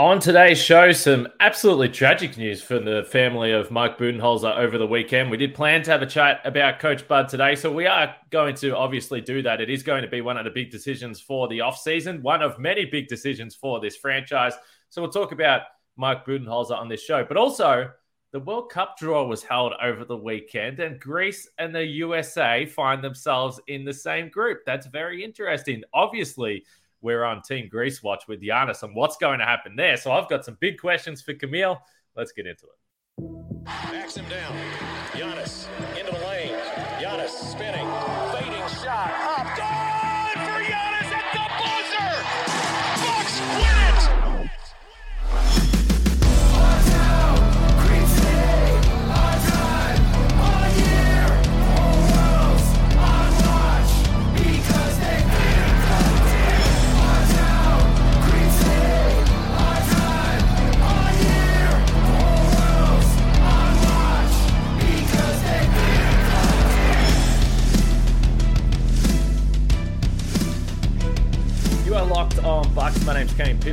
On 0.00 0.20
today's 0.20 0.62
show, 0.62 0.92
some 0.92 1.26
absolutely 1.40 1.88
tragic 1.88 2.36
news 2.36 2.62
for 2.62 2.78
the 2.78 3.02
family 3.10 3.50
of 3.50 3.72
Mike 3.72 3.98
Budenholzer 3.98 4.56
over 4.56 4.78
the 4.78 4.86
weekend. 4.86 5.28
We 5.28 5.36
did 5.36 5.56
plan 5.56 5.82
to 5.82 5.90
have 5.90 6.02
a 6.02 6.06
chat 6.06 6.40
about 6.44 6.78
Coach 6.78 7.08
Bud 7.08 7.28
today, 7.28 7.56
so 7.56 7.72
we 7.72 7.88
are 7.88 8.14
going 8.30 8.54
to 8.56 8.76
obviously 8.76 9.20
do 9.20 9.42
that. 9.42 9.60
It 9.60 9.68
is 9.68 9.82
going 9.82 10.02
to 10.02 10.08
be 10.08 10.20
one 10.20 10.36
of 10.36 10.44
the 10.44 10.52
big 10.52 10.70
decisions 10.70 11.20
for 11.20 11.48
the 11.48 11.58
offseason, 11.58 12.22
one 12.22 12.42
of 12.42 12.60
many 12.60 12.84
big 12.84 13.08
decisions 13.08 13.56
for 13.56 13.80
this 13.80 13.96
franchise. 13.96 14.52
So 14.88 15.02
we'll 15.02 15.10
talk 15.10 15.32
about 15.32 15.62
Mike 15.96 16.24
Budenholzer 16.24 16.78
on 16.78 16.88
this 16.88 17.02
show, 17.02 17.24
but 17.24 17.36
also 17.36 17.90
the 18.30 18.38
World 18.38 18.70
Cup 18.70 18.98
draw 18.98 19.26
was 19.26 19.42
held 19.42 19.72
over 19.82 20.04
the 20.04 20.16
weekend, 20.16 20.78
and 20.78 21.00
Greece 21.00 21.48
and 21.58 21.74
the 21.74 21.84
USA 21.84 22.66
find 22.66 23.02
themselves 23.02 23.60
in 23.66 23.84
the 23.84 23.94
same 23.94 24.28
group. 24.28 24.60
That's 24.64 24.86
very 24.86 25.24
interesting. 25.24 25.82
Obviously, 25.92 26.64
we're 27.00 27.24
on 27.24 27.42
Team 27.42 27.68
Greece 27.68 28.02
watch 28.02 28.24
with 28.28 28.42
Giannis 28.42 28.82
and 28.82 28.94
what's 28.94 29.16
going 29.16 29.38
to 29.38 29.44
happen 29.44 29.76
there. 29.76 29.96
So 29.96 30.12
I've 30.12 30.28
got 30.28 30.44
some 30.44 30.56
big 30.60 30.78
questions 30.78 31.22
for 31.22 31.34
Camille. 31.34 31.80
Let's 32.16 32.32
get 32.32 32.46
into 32.46 32.66
it. 32.66 33.64
Backs 33.64 34.16
him 34.16 34.28
down. 34.28 34.56
Giannis 35.12 35.68
into 35.98 36.12
the 36.12 36.26
lane. 36.26 36.54
Giannis 37.00 37.28
spinning, 37.28 37.86
fading 38.32 38.68
shot. 38.82 39.12
Up, 39.38 39.56
good 39.56 39.87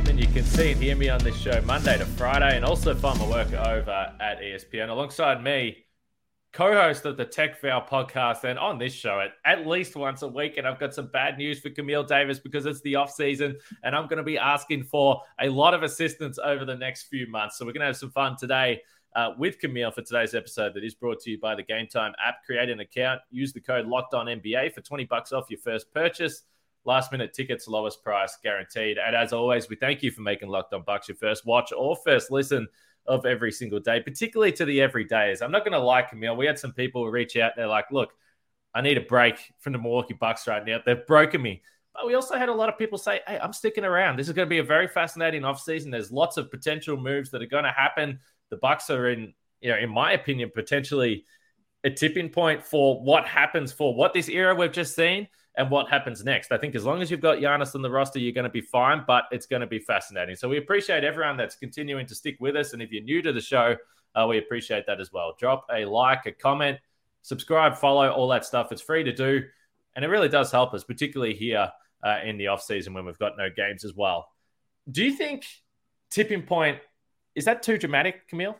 Pittman. 0.06 0.18
You 0.18 0.32
can 0.32 0.44
see 0.44 0.72
and 0.72 0.82
hear 0.82 0.96
me 0.96 1.08
on 1.08 1.18
this 1.20 1.36
show 1.36 1.60
Monday 1.62 1.98
to 1.98 2.04
Friday, 2.04 2.56
and 2.56 2.64
also 2.64 2.94
find 2.94 3.18
my 3.18 3.28
work 3.28 3.52
over 3.52 4.12
at 4.20 4.40
ESPN 4.40 4.88
alongside 4.88 5.42
me, 5.42 5.84
co-host 6.52 7.04
of 7.06 7.16
the 7.16 7.24
Tech 7.24 7.60
File 7.60 7.84
podcast, 7.84 8.44
and 8.44 8.58
on 8.58 8.78
this 8.78 8.92
show 8.92 9.20
at, 9.20 9.32
at 9.44 9.66
least 9.66 9.96
once 9.96 10.22
a 10.22 10.28
week. 10.28 10.58
And 10.58 10.66
I've 10.66 10.78
got 10.78 10.94
some 10.94 11.08
bad 11.08 11.38
news 11.38 11.60
for 11.60 11.70
Camille 11.70 12.04
Davis 12.04 12.38
because 12.38 12.66
it's 12.66 12.80
the 12.82 12.94
off 12.94 13.10
season, 13.10 13.56
and 13.82 13.96
I'm 13.96 14.06
going 14.06 14.18
to 14.18 14.22
be 14.22 14.38
asking 14.38 14.84
for 14.84 15.22
a 15.40 15.48
lot 15.48 15.74
of 15.74 15.82
assistance 15.82 16.38
over 16.42 16.64
the 16.64 16.76
next 16.76 17.04
few 17.04 17.26
months. 17.26 17.58
So 17.58 17.64
we're 17.64 17.72
going 17.72 17.80
to 17.80 17.86
have 17.86 17.96
some 17.96 18.10
fun 18.10 18.36
today. 18.36 18.82
Uh, 19.14 19.32
with 19.38 19.58
Camille 19.58 19.90
for 19.90 20.02
today's 20.02 20.34
episode 20.34 20.74
that 20.74 20.84
is 20.84 20.94
brought 20.94 21.18
to 21.20 21.30
you 21.30 21.40
by 21.40 21.54
the 21.54 21.62
Gametime 21.62 22.12
app. 22.22 22.44
Create 22.44 22.68
an 22.68 22.80
account, 22.80 23.22
use 23.30 23.50
the 23.50 23.60
code 23.60 23.86
Locked 23.86 24.12
On 24.12 24.26
NBA 24.26 24.74
for 24.74 24.82
20 24.82 25.06
bucks 25.06 25.32
off 25.32 25.46
your 25.48 25.58
first 25.58 25.90
purchase. 25.90 26.42
Last 26.86 27.10
minute 27.10 27.34
tickets, 27.34 27.66
lowest 27.66 28.02
price 28.04 28.38
guaranteed. 28.42 28.96
And 28.96 29.16
as 29.16 29.32
always, 29.32 29.68
we 29.68 29.74
thank 29.74 30.04
you 30.04 30.12
for 30.12 30.22
making 30.22 30.48
Locked 30.48 30.72
On 30.72 30.82
Bucks 30.86 31.08
your 31.08 31.16
first 31.16 31.44
watch 31.44 31.72
or 31.76 31.96
first 31.96 32.30
listen 32.30 32.68
of 33.06 33.26
every 33.26 33.50
single 33.50 33.80
day, 33.80 34.00
particularly 34.00 34.52
to 34.52 34.64
the 34.64 34.78
everydays. 34.78 35.42
I'm 35.42 35.50
not 35.50 35.64
going 35.64 35.72
to 35.72 35.80
lie, 35.80 36.02
Camille. 36.02 36.36
We 36.36 36.46
had 36.46 36.58
some 36.58 36.72
people 36.72 37.08
reach 37.10 37.36
out. 37.36 37.52
They're 37.56 37.66
like, 37.66 37.86
look, 37.90 38.12
I 38.72 38.82
need 38.82 38.98
a 38.98 39.02
break 39.02 39.52
from 39.58 39.72
the 39.72 39.80
Milwaukee 39.80 40.14
Bucks 40.14 40.46
right 40.46 40.64
now. 40.64 40.78
They've 40.84 41.06
broken 41.06 41.42
me. 41.42 41.62
But 41.92 42.06
we 42.06 42.14
also 42.14 42.36
had 42.36 42.48
a 42.48 42.54
lot 42.54 42.68
of 42.68 42.78
people 42.78 42.98
say, 42.98 43.20
hey, 43.26 43.38
I'm 43.42 43.52
sticking 43.52 43.84
around. 43.84 44.16
This 44.16 44.28
is 44.28 44.34
going 44.34 44.46
to 44.46 44.50
be 44.50 44.58
a 44.58 44.64
very 44.64 44.86
fascinating 44.86 45.42
offseason. 45.42 45.90
There's 45.90 46.12
lots 46.12 46.36
of 46.36 46.50
potential 46.50 46.96
moves 46.96 47.30
that 47.30 47.42
are 47.42 47.46
going 47.46 47.64
to 47.64 47.70
happen. 47.70 48.20
The 48.50 48.58
Bucks 48.58 48.90
are 48.90 49.08
in, 49.08 49.34
you 49.60 49.70
know, 49.70 49.78
in 49.78 49.90
my 49.90 50.12
opinion, 50.12 50.52
potentially 50.54 51.24
a 51.82 51.90
tipping 51.90 52.28
point 52.28 52.62
for 52.62 53.02
what 53.02 53.26
happens 53.26 53.72
for 53.72 53.94
what 53.94 54.12
this 54.12 54.28
era 54.28 54.54
we've 54.54 54.72
just 54.72 54.94
seen 54.94 55.26
and 55.56 55.70
what 55.70 55.88
happens 55.88 56.22
next. 56.24 56.52
I 56.52 56.58
think 56.58 56.74
as 56.74 56.84
long 56.84 57.00
as 57.00 57.10
you've 57.10 57.20
got 57.20 57.38
Giannis 57.38 57.74
on 57.74 57.82
the 57.82 57.90
roster, 57.90 58.18
you're 58.18 58.32
going 58.32 58.44
to 58.44 58.50
be 58.50 58.60
fine, 58.60 59.04
but 59.06 59.24
it's 59.30 59.46
going 59.46 59.60
to 59.60 59.66
be 59.66 59.78
fascinating. 59.78 60.36
So 60.36 60.48
we 60.48 60.58
appreciate 60.58 61.02
everyone 61.02 61.36
that's 61.36 61.56
continuing 61.56 62.06
to 62.06 62.14
stick 62.14 62.36
with 62.40 62.56
us. 62.56 62.72
And 62.72 62.82
if 62.82 62.92
you're 62.92 63.02
new 63.02 63.22
to 63.22 63.32
the 63.32 63.40
show, 63.40 63.76
uh, 64.14 64.26
we 64.28 64.38
appreciate 64.38 64.86
that 64.86 65.00
as 65.00 65.12
well. 65.12 65.34
Drop 65.38 65.66
a 65.72 65.84
like, 65.86 66.26
a 66.26 66.32
comment, 66.32 66.78
subscribe, 67.22 67.76
follow, 67.76 68.10
all 68.10 68.28
that 68.28 68.44
stuff. 68.44 68.70
It's 68.70 68.82
free 68.82 69.04
to 69.04 69.12
do. 69.12 69.42
And 69.94 70.04
it 70.04 70.08
really 70.08 70.28
does 70.28 70.52
help 70.52 70.74
us, 70.74 70.84
particularly 70.84 71.34
here 71.34 71.70
uh, 72.04 72.18
in 72.22 72.36
the 72.36 72.48
off 72.48 72.62
season 72.62 72.92
when 72.92 73.06
we've 73.06 73.18
got 73.18 73.38
no 73.38 73.48
games 73.48 73.84
as 73.84 73.94
well. 73.94 74.28
Do 74.90 75.02
you 75.02 75.12
think 75.12 75.46
tipping 76.10 76.42
point 76.42 76.78
is 77.34 77.46
that 77.46 77.62
too 77.62 77.78
dramatic, 77.78 78.28
Camille? 78.28 78.56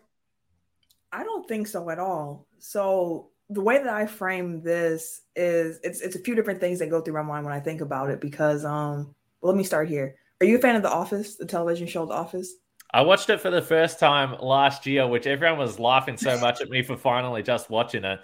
I 1.12 1.24
don't 1.24 1.46
think 1.46 1.66
so 1.66 1.88
at 1.90 1.98
all. 1.98 2.46
So 2.58 3.30
the 3.50 3.60
way 3.60 3.78
that 3.78 3.88
I 3.88 4.06
frame 4.06 4.60
this 4.62 5.22
is 5.36 5.78
it's 5.82 6.00
it's 6.00 6.16
a 6.16 6.20
few 6.20 6.34
different 6.34 6.60
things 6.60 6.80
that 6.80 6.90
go 6.90 7.00
through 7.00 7.14
my 7.14 7.22
mind 7.22 7.44
when 7.44 7.54
I 7.54 7.60
think 7.60 7.80
about 7.80 8.10
it 8.10 8.20
because 8.20 8.64
um 8.64 9.14
well, 9.40 9.52
let 9.52 9.56
me 9.58 9.64
start 9.64 9.88
here. 9.88 10.16
Are 10.40 10.46
you 10.46 10.56
a 10.56 10.60
fan 10.60 10.76
of 10.76 10.82
The 10.82 10.90
Office, 10.90 11.36
the 11.36 11.46
television 11.46 11.86
show 11.86 12.06
The 12.06 12.14
Office? 12.14 12.54
I 12.92 13.02
watched 13.02 13.28
it 13.30 13.40
for 13.40 13.50
the 13.50 13.62
first 13.62 13.98
time 13.98 14.36
last 14.40 14.86
year, 14.86 15.06
which 15.06 15.26
everyone 15.26 15.58
was 15.58 15.78
laughing 15.78 16.16
so 16.16 16.38
much 16.38 16.60
at 16.60 16.70
me 16.70 16.82
for 16.82 16.96
finally 16.96 17.42
just 17.42 17.68
watching 17.68 18.04
it. 18.04 18.20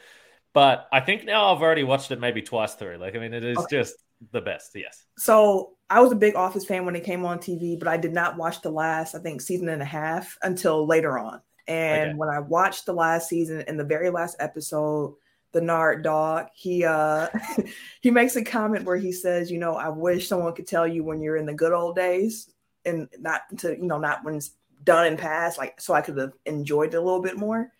But 0.53 0.88
I 0.93 1.00
think 1.00 1.25
now 1.25 1.54
I've 1.54 1.62
already 1.62 1.84
watched 1.84 2.10
it 2.10 2.21
maybe 2.21 2.43
twice 2.43 2.75
through. 2.75 2.99
Like, 2.99 3.16
I 3.16 3.19
mean, 3.19 3.34
it 3.34 3.44
is 3.44 3.66
Okay. 3.66 3.66
just 3.66 3.97
the 4.31 4.41
best. 4.41 4.72
Yes. 4.75 5.04
So 5.19 5.77
I 5.91 6.00
was 6.00 6.12
a 6.12 6.16
big 6.16 6.34
Office 6.37 6.65
fan 6.65 6.84
when 6.87 6.97
it 6.97 7.04
came 7.04 7.25
on 7.25 7.39
TV, 7.39 7.77
but 7.77 7.89
I 7.89 7.97
did 7.97 8.12
not 8.12 8.37
watch 8.37 8.60
the 8.62 8.71
last, 8.71 9.15
I 9.15 9.19
think, 9.19 9.41
season 9.41 9.69
and 9.69 9.83
a 9.83 9.87
half 9.87 10.39
until 10.43 10.87
later 10.87 11.19
on. 11.19 11.41
And 11.69 12.11
Okay. 12.11 12.17
when 12.17 12.28
I 12.28 12.41
watched 12.41 12.87
the 12.87 12.93
last 12.95 13.28
season, 13.28 13.62
in 13.69 13.77
the 13.77 13.84
very 13.84 14.11
last 14.11 14.37
episode, 14.41 15.15
the 15.53 15.61
Nard 15.61 16.03
dog, 16.03 16.47
he 16.55 16.84
uh 16.84 17.28
he 18.00 18.11
makes 18.11 18.37
a 18.37 18.45
comment 18.45 18.84
where 18.84 18.97
he 18.97 19.12
says, 19.12 19.50
you 19.50 19.59
know, 19.59 19.75
I 19.77 19.89
wish 19.91 20.28
someone 20.28 20.55
could 20.55 20.67
tell 20.67 20.87
you 20.87 21.05
when 21.05 21.21
you're 21.21 21.37
in 21.37 21.47
the 21.47 21.55
good 21.55 21.72
old 21.72 21.97
days 21.97 22.51
and 22.84 23.09
not 23.19 23.43
to, 23.59 23.77
you 23.77 23.84
know, 23.84 23.99
not 23.99 24.25
when 24.25 24.37
it's 24.37 24.53
done 24.84 25.06
and 25.06 25.19
past, 25.19 25.59
like 25.59 25.81
so 25.81 25.95
I 25.95 26.01
could 26.01 26.17
have 26.17 26.33
enjoyed 26.47 26.95
it 26.95 26.97
a 26.97 27.01
little 27.01 27.22
bit 27.22 27.37
more. 27.37 27.71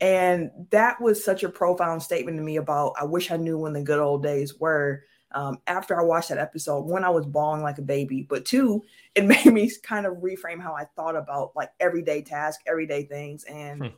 And 0.00 0.50
that 0.70 1.00
was 1.00 1.24
such 1.24 1.44
a 1.44 1.48
profound 1.48 2.02
statement 2.02 2.36
to 2.38 2.42
me 2.42 2.56
about 2.56 2.94
I 3.00 3.04
wish 3.04 3.30
I 3.30 3.36
knew 3.36 3.58
when 3.58 3.72
the 3.72 3.82
good 3.82 4.00
old 4.00 4.22
days 4.22 4.58
were 4.58 5.04
um, 5.34 5.58
after 5.66 5.98
I 5.98 6.04
watched 6.04 6.28
that 6.30 6.38
episode, 6.38 6.80
one, 6.84 7.04
I 7.04 7.10
was 7.10 7.26
bawling 7.26 7.62
like 7.62 7.78
a 7.78 7.82
baby, 7.82 8.22
but 8.28 8.44
two, 8.44 8.82
it 9.14 9.24
made 9.26 9.46
me 9.46 9.70
kind 9.82 10.06
of 10.06 10.14
reframe 10.18 10.60
how 10.60 10.74
I 10.74 10.84
thought 10.96 11.16
about 11.16 11.52
like 11.56 11.70
everyday 11.80 12.22
tasks, 12.22 12.62
everyday 12.66 13.04
things. 13.04 13.44
And 13.44 13.82
Hmm. 13.82 13.88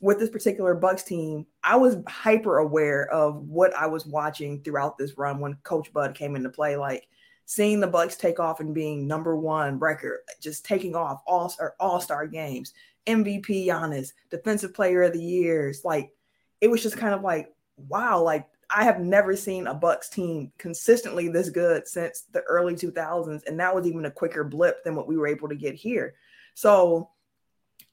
with 0.00 0.18
this 0.18 0.30
particular 0.30 0.74
Bucks 0.74 1.02
team, 1.02 1.46
I 1.62 1.76
was 1.76 1.96
hyper 2.08 2.58
aware 2.58 3.08
of 3.12 3.36
what 3.48 3.74
I 3.74 3.86
was 3.86 4.06
watching 4.06 4.62
throughout 4.62 4.96
this 4.98 5.18
run 5.18 5.40
when 5.40 5.54
Coach 5.62 5.92
Bud 5.92 6.14
came 6.14 6.36
into 6.36 6.48
play. 6.50 6.76
Like 6.76 7.06
seeing 7.46 7.80
the 7.80 7.86
Bucks 7.86 8.16
take 8.16 8.40
off 8.40 8.60
and 8.60 8.74
being 8.74 9.06
number 9.06 9.36
one 9.36 9.78
record, 9.78 10.20
just 10.40 10.64
taking 10.64 10.94
off 10.94 11.20
all 11.26 11.48
star 11.48 11.74
all 11.80 12.00
star 12.00 12.26
games, 12.26 12.72
MVP 13.06 13.66
Giannis, 13.66 14.12
Defensive 14.30 14.72
Player 14.74 15.02
of 15.02 15.12
the 15.12 15.22
Years. 15.22 15.84
Like 15.84 16.12
it 16.60 16.68
was 16.68 16.82
just 16.82 16.96
kind 16.96 17.14
of 17.14 17.22
like 17.22 17.52
wow, 17.88 18.22
like 18.22 18.46
I 18.74 18.84
have 18.84 19.00
never 19.00 19.36
seen 19.36 19.66
a 19.66 19.74
Bucks 19.74 20.08
team 20.08 20.52
consistently 20.58 21.28
this 21.28 21.50
good 21.50 21.86
since 21.88 22.22
the 22.32 22.40
early 22.42 22.74
2000s, 22.74 23.46
and 23.46 23.58
that 23.58 23.74
was 23.74 23.86
even 23.86 24.04
a 24.04 24.10
quicker 24.10 24.44
blip 24.44 24.84
than 24.84 24.94
what 24.94 25.08
we 25.08 25.16
were 25.16 25.26
able 25.26 25.48
to 25.48 25.54
get 25.54 25.74
here. 25.74 26.14
So 26.54 27.10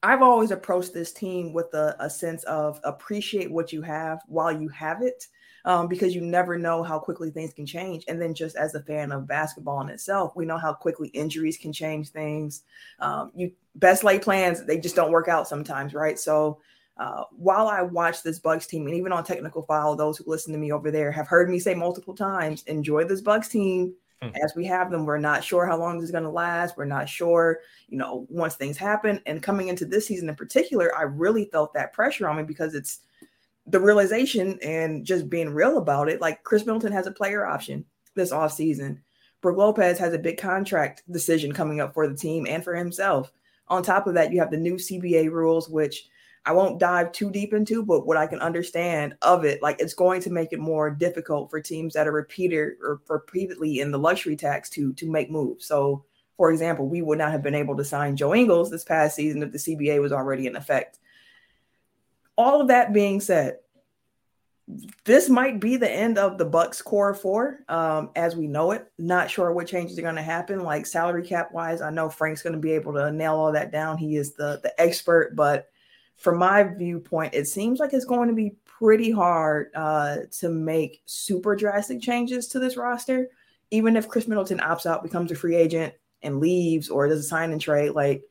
I've 0.04 0.22
always 0.22 0.52
approached 0.52 0.94
this 0.94 1.12
team 1.12 1.54
with 1.54 1.74
a, 1.74 1.96
a 2.00 2.10
sense 2.10 2.44
of 2.44 2.80
appreciate 2.84 3.52
what 3.52 3.74
you 3.74 3.82
have 3.82 4.22
while 4.28 4.52
you 4.52 4.70
have 4.70 5.02
it, 5.02 5.26
um, 5.66 5.88
because 5.88 6.14
you 6.14 6.22
never 6.22 6.58
know 6.58 6.84
how 6.84 7.00
quickly 7.00 7.32
things 7.32 7.54
can 7.54 7.66
change. 7.66 8.06
And 8.08 8.22
then, 8.22 8.34
just 8.34 8.56
as 8.56 8.76
a 8.76 8.84
fan 8.84 9.12
of 9.12 9.28
basketball 9.28 9.82
in 9.82 9.90
itself, 9.90 10.34
we 10.36 10.46
know 10.46 10.58
how 10.58 10.74
quickly 10.74 11.10
injuries 11.10 11.58
can 11.58 11.74
change 11.74 12.10
things. 12.10 12.64
Um, 13.00 13.32
you 13.36 13.52
best 13.76 14.04
laid 14.04 14.24
plans 14.24 14.66
they 14.66 14.80
just 14.80 14.96
don't 14.96 15.12
work 15.12 15.28
out 15.28 15.48
sometimes, 15.48 15.94
right? 15.94 16.20
So 16.20 16.60
uh, 17.00 17.24
while 17.32 17.68
I 17.68 17.82
watch 17.82 18.24
this 18.24 18.40
Bucks 18.40 18.68
team, 18.68 18.86
and 18.88 18.96
even 18.96 19.12
on 19.12 19.24
technical 19.24 19.64
file, 19.64 19.96
those 19.96 20.18
who 20.18 20.24
listen 20.28 20.52
to 20.54 20.60
me 20.60 20.72
over 20.72 20.92
there 20.92 21.12
have 21.12 21.28
heard 21.28 21.50
me 21.50 21.60
say 21.60 21.74
multiple 21.76 22.16
times, 22.16 22.64
enjoy 22.64 23.04
this 23.04 23.22
Bucks 23.22 23.48
team 23.48 23.94
Hmm. 24.22 24.30
as 24.44 24.54
we 24.56 24.66
have 24.66 24.90
them. 24.90 25.06
We're 25.06 25.20
not 25.20 25.44
sure 25.44 25.68
how 25.68 25.78
long 25.78 25.98
this 25.98 26.06
is 26.06 26.12
going 26.12 26.24
to 26.24 26.30
last. 26.30 26.76
We're 26.76 26.86
not 26.86 27.08
sure, 27.08 27.60
you 27.88 27.98
know, 28.00 28.26
once 28.30 28.56
things 28.56 28.76
happen. 28.76 29.22
And 29.28 29.44
coming 29.44 29.68
into 29.68 29.86
this 29.86 30.08
season 30.08 30.28
in 30.28 30.36
particular, 30.36 30.96
I 30.98 31.04
really 31.04 31.46
felt 31.46 31.74
that 31.74 31.94
pressure 31.94 32.28
on 32.28 32.38
me 32.38 32.44
because 32.44 32.74
it's 32.74 33.02
the 33.68 33.80
realization 33.80 34.58
and 34.64 35.06
just 35.06 35.30
being 35.30 35.50
real 35.50 35.78
about 35.78 36.10
it. 36.10 36.20
Like 36.20 36.44
Khris 36.44 36.66
Middleton 36.66 36.94
has 36.94 37.06
a 37.06 37.12
player 37.12 37.46
option 37.46 37.86
this 38.16 38.32
offseason. 38.32 39.00
Brook 39.42 39.58
Lopez 39.58 40.00
has 40.00 40.14
a 40.14 40.20
big 40.20 40.40
contract 40.40 41.04
decision 41.12 41.52
coming 41.52 41.80
up 41.80 41.94
for 41.94 42.08
the 42.08 42.16
team 42.18 42.48
and 42.48 42.64
for 42.64 42.74
himself. 42.74 43.32
On 43.68 43.84
top 43.84 44.08
of 44.08 44.16
that, 44.16 44.32
you 44.32 44.40
have 44.40 44.50
the 44.50 44.58
new 44.58 44.76
CBA 44.76 45.30
rules, 45.30 45.70
which 45.70 46.08
I 46.48 46.54
won't 46.54 46.80
dive 46.80 47.12
too 47.12 47.30
deep 47.30 47.54
into, 47.54 47.84
but 47.84 48.08
what 48.08 48.16
I 48.16 48.26
can 48.26 48.40
understand 48.40 49.16
of 49.22 49.44
it, 49.44 49.62
like 49.62 49.82
it's 49.82 49.94
going 49.94 50.22
to 50.22 50.30
make 50.30 50.54
it 50.54 50.60
more 50.60 50.90
difficult 50.90 51.52
for 51.52 51.60
teams 51.60 51.94
that 51.94 52.08
are 52.08 52.14
repeated 52.14 52.76
or 52.82 53.02
repeatedly 53.10 53.82
in 53.82 53.92
the 53.92 54.00
luxury 54.00 54.38
tax 54.38 54.70
to 54.72 54.94
to 54.94 55.12
make 55.12 55.30
moves. 55.30 55.66
So 55.66 56.06
For 56.38 56.52
example, 56.52 56.88
we 56.88 57.02
would 57.02 57.18
not 57.18 57.32
have 57.32 57.44
been 57.44 57.56
able 57.56 57.76
to 57.78 57.84
sign 57.84 58.16
Joe 58.16 58.34
Ingles 58.34 58.70
this 58.70 58.84
past 58.86 59.16
season 59.16 59.44
if 59.44 59.52
the 59.52 59.58
CBA 59.58 60.00
was 60.00 60.12
already 60.12 60.48
in 60.48 60.56
effect. 60.56 61.00
All 62.38 62.62
of 62.62 62.68
that 62.68 62.94
being 62.94 63.20
said, 63.20 63.58
this 65.04 65.30
might 65.30 65.60
be 65.60 65.76
the 65.78 65.92
end 65.92 66.18
of 66.18 66.38
the 66.38 66.46
Bucks 66.46 66.82
core 66.82 67.14
four 67.14 67.60
um, 67.68 68.12
as 68.16 68.36
we 68.36 68.48
know 68.48 68.72
it. 68.72 68.90
Not 68.98 69.32
sure 69.32 69.52
what 69.52 69.68
changes 69.68 69.98
are 69.98 70.04
going 70.04 70.16
to 70.16 70.22
happen, 70.22 70.62
like 70.62 70.86
salary 70.86 71.26
cap 71.26 71.52
wise. 71.52 71.82
I 71.82 71.90
know 71.90 72.10
Frank's 72.10 72.44
going 72.44 72.54
to 72.54 72.60
be 72.60 72.74
able 72.74 72.94
to 72.94 73.12
nail 73.12 73.36
all 73.36 73.52
that 73.54 73.72
down. 73.72 73.98
He 73.98 74.16
is 74.16 74.34
the 74.34 74.60
the 74.62 74.80
expert, 74.80 75.36
but 75.36 75.70
from 76.18 76.38
my 76.38 76.64
viewpoint, 76.64 77.34
it 77.34 77.48
seems 77.48 77.80
like 77.80 77.94
it's 77.94 78.06
going 78.06 78.28
to 78.28 78.36
be 78.36 78.56
pretty 78.66 79.12
hard 79.12 79.70
uh, 79.76 80.18
to 80.40 80.50
make 80.50 81.02
super 81.06 81.56
drastic 81.56 82.02
changes 82.02 82.48
to 82.50 82.60
this 82.60 82.76
roster. 82.76 83.30
Even 83.72 83.96
if 83.96 84.08
Khris 84.08 84.28
Middleton 84.28 84.60
opts 84.60 84.86
out, 84.86 85.04
becomes 85.04 85.32
a 85.32 85.36
free 85.36 85.56
agent, 85.56 85.94
and 86.24 86.40
leaves, 86.40 86.90
or 86.90 87.08
does 87.08 87.20
a 87.20 87.24
sign 87.24 87.52
and 87.52 87.62
trade, 87.62 87.92
like 87.92 88.24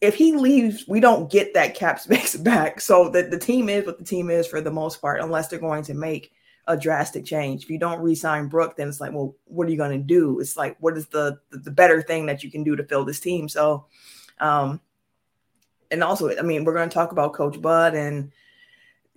if 0.00 0.14
he 0.14 0.32
leaves, 0.34 0.86
we 0.86 1.00
don't 1.00 1.30
get 1.30 1.54
that 1.54 1.74
cap 1.74 1.98
space 2.00 2.36
back. 2.36 2.80
So 2.80 3.08
the, 3.08 3.22
the 3.22 3.38
team 3.38 3.68
is 3.68 3.86
what 3.86 3.98
the 3.98 4.04
team 4.04 4.30
is 4.30 4.46
for 4.46 4.60
the 4.60 4.70
most 4.70 5.00
part, 5.00 5.20
unless 5.20 5.48
they're 5.48 5.58
going 5.58 5.84
to 5.84 5.94
make 5.94 6.32
a 6.66 6.76
drastic 6.76 7.24
change. 7.24 7.64
If 7.64 7.70
you 7.70 7.78
don't 7.78 8.00
re-sign 8.00 8.46
Brook, 8.46 8.76
then 8.76 8.88
it's 8.88 9.00
like, 9.00 9.12
well, 9.12 9.34
what 9.44 9.66
are 9.66 9.70
you 9.70 9.76
going 9.76 9.98
to 9.98 10.06
do? 10.06 10.38
It's 10.40 10.56
like, 10.56 10.76
what 10.78 10.96
is 10.96 11.06
the, 11.08 11.40
the 11.50 11.70
better 11.70 12.00
thing 12.02 12.26
that 12.26 12.44
you 12.44 12.50
can 12.50 12.62
do 12.62 12.76
to 12.76 12.84
fill 12.84 13.04
this 13.04 13.18
team? 13.18 13.48
So, 13.48 13.86
um, 14.38 14.80
and 15.90 16.02
also, 16.02 16.36
I 16.36 16.42
mean, 16.42 16.64
we're 16.64 16.74
going 16.74 16.88
to 16.88 16.94
talk 16.94 17.12
about 17.12 17.34
Coach 17.34 17.60
Bud 17.60 17.94
and 17.94 18.32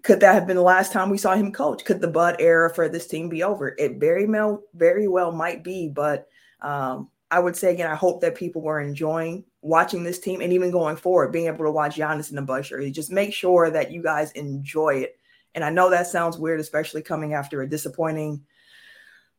could 0.03 0.19
that 0.19 0.33
have 0.33 0.45
been 0.45 0.57
the 0.57 0.61
last 0.61 0.91
time 0.91 1.09
we 1.09 1.17
saw 1.17 1.33
him 1.33 1.51
coach? 1.51 1.85
Could 1.85 2.01
the 2.01 2.09
Bud 2.09 2.35
era 2.39 2.69
for 2.73 2.89
this 2.89 3.07
team 3.07 3.29
be 3.29 3.41
over? 3.41 3.73
It 3.77 3.99
very 3.99 4.25
well, 4.25 4.61
very 4.73 5.07
well 5.07 5.31
might 5.31 5.63
be, 5.63 5.87
but 5.87 6.27
um, 6.61 7.09
I 7.31 7.39
would 7.39 7.55
say 7.55 7.71
again, 7.71 7.89
I 7.89 7.95
hope 7.95 8.19
that 8.21 8.35
people 8.35 8.61
were 8.61 8.81
enjoying 8.81 9.45
watching 9.61 10.03
this 10.03 10.19
team 10.19 10.41
and 10.41 10.51
even 10.51 10.71
going 10.71 10.97
forward, 10.97 11.31
being 11.31 11.47
able 11.47 11.63
to 11.63 11.71
watch 11.71 11.95
Giannis 11.95 12.29
in 12.29 12.35
the 12.35 12.41
Bud 12.41 12.65
shirt. 12.65 12.91
Just 12.91 13.11
make 13.11 13.33
sure 13.33 13.71
that 13.71 13.91
you 13.91 14.03
guys 14.03 14.31
enjoy 14.33 14.95
it. 14.95 15.17
And 15.55 15.63
I 15.63 15.69
know 15.69 15.89
that 15.89 16.07
sounds 16.07 16.37
weird, 16.37 16.59
especially 16.59 17.01
coming 17.01 17.33
after 17.33 17.61
a 17.61 17.69
disappointing 17.69 18.43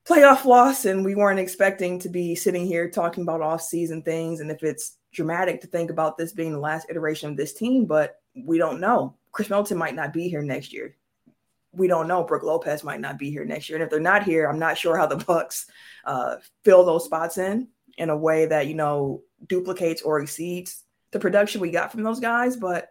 playoff 0.07 0.45
loss, 0.45 0.87
and 0.87 1.05
we 1.05 1.15
weren't 1.15 1.41
expecting 1.41 1.99
to 1.99 2.09
be 2.09 2.35
sitting 2.35 2.67
here 2.67 2.91
talking 2.91 3.23
about 3.23 3.43
off-season 3.43 4.03
things. 4.03 4.41
And 4.41 4.51
if 4.51 4.63
it's 4.63 4.97
dramatic 5.15 5.61
to 5.61 5.67
think 5.67 5.91
about 5.91 6.19
this 6.19 6.33
being 6.33 6.53
the 6.53 6.59
last 6.59 6.87
iteration 6.91 7.31
of 7.31 7.37
this 7.37 7.55
team, 7.55 7.87
but 7.87 8.21
we 8.35 8.59
don't 8.59 8.81
know. 8.81 9.17
Khris 9.33 9.49
Middleton 9.49 9.79
might 9.79 9.95
not 9.95 10.13
be 10.13 10.29
here 10.29 10.43
next 10.43 10.73
year. 10.73 10.97
We 11.73 11.89
don't 11.89 12.09
know. 12.09 12.23
Brook 12.23 12.43
Lopez 12.43 12.85
might 12.85 13.01
not 13.01 13.19
be 13.19 13.31
here 13.31 13.45
next 13.45 13.69
year, 13.69 13.77
and 13.77 13.85
if 13.85 13.91
they're 13.91 14.01
not 14.01 14.23
here, 14.23 14.47
I'm 14.47 14.59
not 14.59 14.79
sure 14.79 14.97
how 14.97 15.07
the 15.07 15.17
Bucks 15.27 15.67
uh, 16.05 16.37
fill 16.65 16.85
those 16.85 17.05
spots 17.05 17.39
in 17.39 17.69
in 17.97 18.11
a 18.11 18.17
way 18.17 18.47
that 18.47 18.67
you 18.67 18.75
know 18.75 19.23
duplicates 19.47 20.03
or 20.03 20.21
exceeds 20.21 20.85
the 21.13 21.19
production 21.19 21.61
we 21.61 21.71
got 21.71 21.93
from 21.93 22.03
those 22.03 22.21
guys, 22.21 22.57
but 22.57 22.91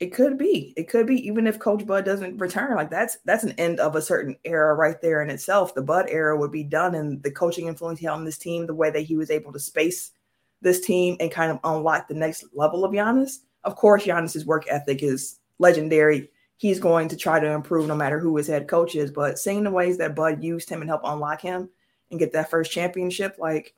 it 0.00 0.14
could 0.14 0.38
be. 0.38 0.72
It 0.76 0.88
could 0.88 1.06
be 1.06 1.26
even 1.26 1.46
if 1.46 1.58
Coach 1.58 1.86
Bud 1.86 2.06
doesn't 2.06 2.38
return. 2.38 2.74
Like 2.74 2.90
that's 2.90 3.18
that's 3.26 3.44
an 3.44 3.52
end 3.58 3.80
of 3.80 3.96
a 3.96 4.02
certain 4.02 4.36
era 4.44 4.74
right 4.74 5.00
there 5.02 5.22
in 5.22 5.30
itself. 5.30 5.74
The 5.74 5.82
Bud 5.82 6.06
era 6.08 6.36
would 6.36 6.50
be 6.50 6.64
done, 6.64 6.94
and 6.94 7.22
the 7.22 7.30
coaching 7.30 7.66
influence 7.66 7.98
he 7.98 8.06
had 8.06 8.14
on 8.14 8.24
this 8.24 8.38
team, 8.38 8.66
the 8.66 8.74
way 8.74 8.90
that 8.90 9.02
he 9.02 9.16
was 9.16 9.30
able 9.30 9.52
to 9.52 9.58
space 9.58 10.12
this 10.60 10.80
team 10.80 11.16
and 11.20 11.30
kind 11.30 11.50
of 11.50 11.58
unlock 11.64 12.08
the 12.08 12.14
next 12.14 12.44
level 12.54 12.84
of 12.84 12.92
Giannis. 12.92 13.38
Of 13.64 13.76
course, 13.76 14.04
Giannis's 14.04 14.46
work 14.46 14.66
ethic 14.68 15.02
is 15.02 15.38
legendary. 15.58 16.30
He's 16.56 16.78
going 16.78 17.08
to 17.08 17.16
try 17.16 17.40
to 17.40 17.50
improve 17.52 17.86
no 17.86 17.96
matter 17.96 18.18
who 18.18 18.36
his 18.36 18.46
head 18.46 18.68
coach 18.68 18.94
is. 18.94 19.10
But 19.10 19.38
seeing 19.38 19.64
the 19.64 19.70
ways 19.70 19.98
that 19.98 20.14
Bud 20.14 20.42
used 20.42 20.68
him 20.68 20.80
and 20.80 20.90
help 20.90 21.02
unlock 21.04 21.40
him 21.40 21.70
and 22.10 22.18
get 22.18 22.32
that 22.32 22.50
first 22.50 22.70
championship, 22.70 23.36
like 23.38 23.74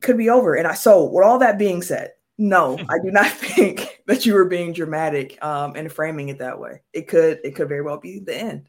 could 0.00 0.16
be 0.16 0.30
over. 0.30 0.54
And 0.54 0.66
I 0.66 0.74
so 0.74 1.04
with 1.04 1.24
all 1.24 1.38
that 1.40 1.58
being 1.58 1.82
said, 1.82 2.12
no, 2.38 2.78
I 2.88 2.98
do 3.02 3.10
not 3.10 3.30
think 3.32 4.02
that 4.06 4.24
you 4.24 4.34
were 4.34 4.44
being 4.44 4.72
dramatic 4.72 5.42
um, 5.44 5.74
and 5.76 5.92
framing 5.92 6.28
it 6.28 6.38
that 6.38 6.58
way. 6.58 6.82
It 6.92 7.08
could 7.08 7.40
it 7.44 7.54
could 7.54 7.68
very 7.68 7.82
well 7.82 7.98
be 7.98 8.20
the 8.20 8.36
end. 8.36 8.68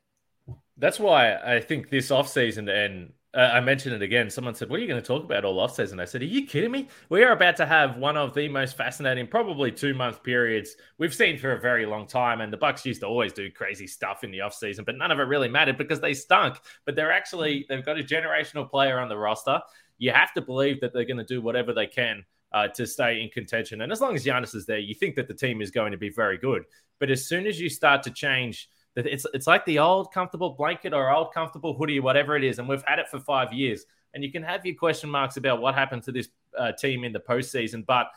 That's 0.78 1.00
why 1.00 1.36
I 1.36 1.60
think 1.60 1.90
this 1.90 2.10
offseason 2.10 2.70
and 2.70 3.14
uh, 3.34 3.52
I 3.54 3.60
mentioned 3.60 3.96
it 3.96 4.02
again. 4.02 4.30
Someone 4.30 4.56
said, 4.56 4.70
"What 4.70 4.78
are 4.78 4.82
you 4.82 4.88
going 4.88 5.02
to 5.02 5.06
talk 5.06 5.24
about 5.24 5.46
all 5.46 5.58
offseason?" 5.58 6.02
I 6.02 6.06
said, 6.06 6.22
"Are 6.22 6.26
you 6.26 6.46
kidding 6.48 6.72
me? 6.72 6.88
We 7.10 7.24
are 7.24 7.32
about 7.32 7.56
to 7.58 7.66
have 7.66 7.98
one 7.98 8.18
of 8.18 8.34
the 8.34 8.48
most 8.48 8.76
fascinating, 8.76 9.28
probably 9.28 9.72
two 9.72 9.94
month 9.94 10.24
periods 10.24 10.76
we've 10.98 11.14
seen 11.14 11.38
for 11.38 11.52
a 11.52 11.60
very 11.60 11.86
long 11.86 12.08
time." 12.08 12.42
And 12.42 12.52
the 12.52 12.58
Bucks 12.58 12.86
used 12.86 13.02
to 13.02 13.08
always 13.08 13.34
do 13.34 13.52
crazy 13.52 13.88
stuff 13.88 14.24
in 14.24 14.32
the 14.32 14.40
offseason, 14.40 14.86
but 14.86 14.98
none 14.98 15.12
of 15.12 15.20
it 15.20 15.24
really 15.24 15.50
mattered 15.50 15.78
because 15.78 16.00
they 16.00 16.14
stunk. 16.14 16.60
But 16.86 16.96
they're 16.96 17.12
actually 17.12 17.66
they've 17.70 17.86
got 17.86 18.00
a 18.00 18.04
generational 18.04 18.70
player 18.70 19.00
on 19.00 19.10
the 19.10 19.18
roster 19.18 19.62
you 20.00 20.12
have 20.12 20.34
to 20.34 20.42
believe 20.42 20.82
that 20.82 20.94
they're 20.94 21.06
going 21.06 21.18
to 21.18 21.24
do 21.24 21.42
whatever 21.42 21.74
they 21.74 21.86
can 21.86 22.24
uh, 22.54 22.68
to 22.70 22.88
stay 22.88 23.22
in 23.22 23.30
contention. 23.30 23.82
And 23.82 23.92
as 23.92 24.02
long 24.02 24.16
as 24.16 24.26
Giannis 24.26 24.56
is 24.56 24.66
there, 24.66 24.80
you 24.80 24.96
think 24.96 25.16
that 25.16 25.28
the 25.28 25.34
team 25.36 25.62
is 25.62 25.70
going 25.70 25.92
to 25.92 25.98
be 25.98 26.10
very 26.10 26.38
good. 26.38 26.64
But 27.00 27.12
as 27.12 27.28
soon 27.28 27.46
as 27.46 27.60
you 27.60 27.70
start 27.70 28.02
to 28.04 28.12
change, 28.12 28.70
it's 29.06 29.26
it's 29.34 29.48
like 29.48 29.66
the 29.66 29.80
old 29.80 30.12
comfortable 30.12 30.52
blanket 30.52 30.94
or 30.94 31.12
old 31.12 31.34
comfortable 31.34 31.74
hoodie, 31.74 32.00
whatever 32.00 32.36
it 32.36 32.44
is, 32.44 32.60
and 32.60 32.68
we've 32.68 32.84
had 32.86 33.00
it 33.00 33.08
for 33.10 33.20
five 33.20 33.54
years. 33.54 33.86
And 34.14 34.24
you 34.24 34.32
can 34.32 34.42
have 34.42 34.66
your 34.66 34.76
question 34.76 35.10
marks 35.10 35.38
about 35.38 35.62
what 35.62 35.76
happened 35.76 36.04
to 36.04 36.12
this 36.12 36.30
uh, 36.58 36.72
team 36.72 37.04
in 37.04 37.14
the 37.14 37.20
postseason, 37.20 37.86
but 37.86 38.08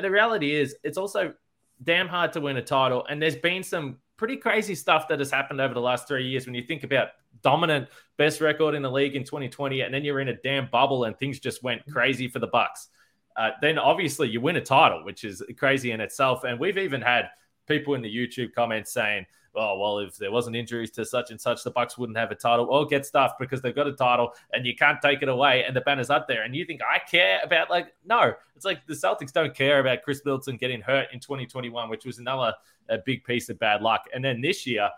the 0.00 0.10
reality 0.10 0.54
is, 0.54 0.74
it's 0.82 0.96
also 0.96 1.34
damn 1.82 2.08
hard 2.08 2.32
to 2.32 2.40
win 2.40 2.56
a 2.56 2.62
title. 2.62 3.04
And 3.08 3.20
there's 3.20 3.36
been 3.36 3.62
some 3.62 3.98
pretty 4.16 4.36
crazy 4.36 4.74
stuff 4.74 5.08
that 5.08 5.18
has 5.18 5.30
happened 5.30 5.60
over 5.60 5.74
the 5.74 5.80
last 5.80 6.06
three 6.06 6.26
years 6.26 6.46
when 6.46 6.54
you 6.54 6.62
think 6.62 6.84
about 6.84 7.08
dominant 7.42 7.88
best 8.18 8.40
record 8.40 8.74
in 8.74 8.82
the 8.82 8.90
league 8.90 9.16
in 9.16 9.24
2020 9.24 9.80
and 9.80 9.92
then 9.92 10.04
you're 10.04 10.20
in 10.20 10.28
a 10.28 10.36
damn 10.42 10.68
bubble 10.70 11.04
and 11.04 11.18
things 11.18 11.40
just 11.40 11.62
went 11.62 11.84
crazy 11.90 12.28
for 12.28 12.38
the 12.38 12.46
bucks 12.46 12.88
uh, 13.36 13.50
then 13.60 13.78
obviously 13.78 14.28
you 14.28 14.40
win 14.40 14.54
a 14.54 14.60
title 14.60 15.04
which 15.04 15.24
is 15.24 15.42
crazy 15.58 15.90
in 15.90 16.00
itself 16.00 16.44
and 16.44 16.60
we've 16.60 16.78
even 16.78 17.00
had 17.00 17.30
people 17.66 17.94
in 17.94 18.02
the 18.02 18.16
youtube 18.16 18.52
comments 18.52 18.92
saying 18.92 19.26
oh 19.54 19.78
well 19.78 19.98
if 19.98 20.16
there 20.16 20.30
wasn't 20.30 20.54
injuries 20.54 20.90
to 20.90 21.04
such 21.04 21.30
and 21.30 21.40
such 21.40 21.62
the 21.62 21.70
bucks 21.70 21.98
wouldn't 21.98 22.16
have 22.16 22.30
a 22.30 22.34
title 22.34 22.66
or 22.66 22.86
get 22.86 23.04
stuff 23.04 23.32
because 23.38 23.60
they've 23.60 23.74
got 23.74 23.86
a 23.86 23.92
title 23.92 24.32
and 24.52 24.66
you 24.66 24.74
can't 24.74 25.00
take 25.02 25.22
it 25.22 25.28
away 25.28 25.64
and 25.64 25.76
the 25.76 25.80
banner's 25.82 26.10
up 26.10 26.26
there 26.26 26.42
and 26.42 26.54
you 26.54 26.64
think 26.64 26.80
i 26.82 26.98
care 26.98 27.40
about 27.44 27.70
like 27.70 27.94
no 28.04 28.32
it's 28.56 28.64
like 28.64 28.86
the 28.86 28.94
celtics 28.94 29.32
don't 29.32 29.54
care 29.54 29.80
about 29.80 30.02
Khris 30.02 30.24
middleton 30.24 30.56
getting 30.56 30.80
hurt 30.80 31.08
in 31.12 31.20
2021 31.20 31.88
which 31.88 32.04
was 32.04 32.18
another 32.18 32.54
a 32.88 32.98
big 33.04 33.24
piece 33.24 33.48
of 33.48 33.58
bad 33.58 33.82
luck 33.82 34.04
and 34.14 34.24
then 34.24 34.40
this 34.40 34.66
year 34.66 34.88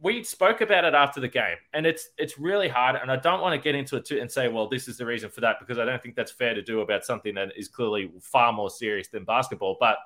we 0.00 0.22
spoke 0.22 0.60
about 0.60 0.84
it 0.84 0.94
after 0.94 1.20
the 1.20 1.28
game, 1.28 1.56
and 1.72 1.86
it's 1.86 2.10
it's 2.18 2.38
really 2.38 2.68
hard. 2.68 2.96
And 2.96 3.10
I 3.10 3.16
don't 3.16 3.40
want 3.40 3.54
to 3.54 3.62
get 3.62 3.74
into 3.74 3.96
it 3.96 4.04
too 4.04 4.20
and 4.20 4.30
say, 4.30 4.48
well, 4.48 4.68
this 4.68 4.88
is 4.88 4.98
the 4.98 5.06
reason 5.06 5.30
for 5.30 5.40
that, 5.40 5.56
because 5.58 5.78
I 5.78 5.84
don't 5.84 6.02
think 6.02 6.14
that's 6.14 6.30
fair 6.30 6.54
to 6.54 6.62
do 6.62 6.80
about 6.80 7.04
something 7.04 7.34
that 7.34 7.48
is 7.56 7.68
clearly 7.68 8.10
far 8.20 8.52
more 8.52 8.70
serious 8.70 9.08
than 9.08 9.24
basketball. 9.24 9.76
But 9.80 9.96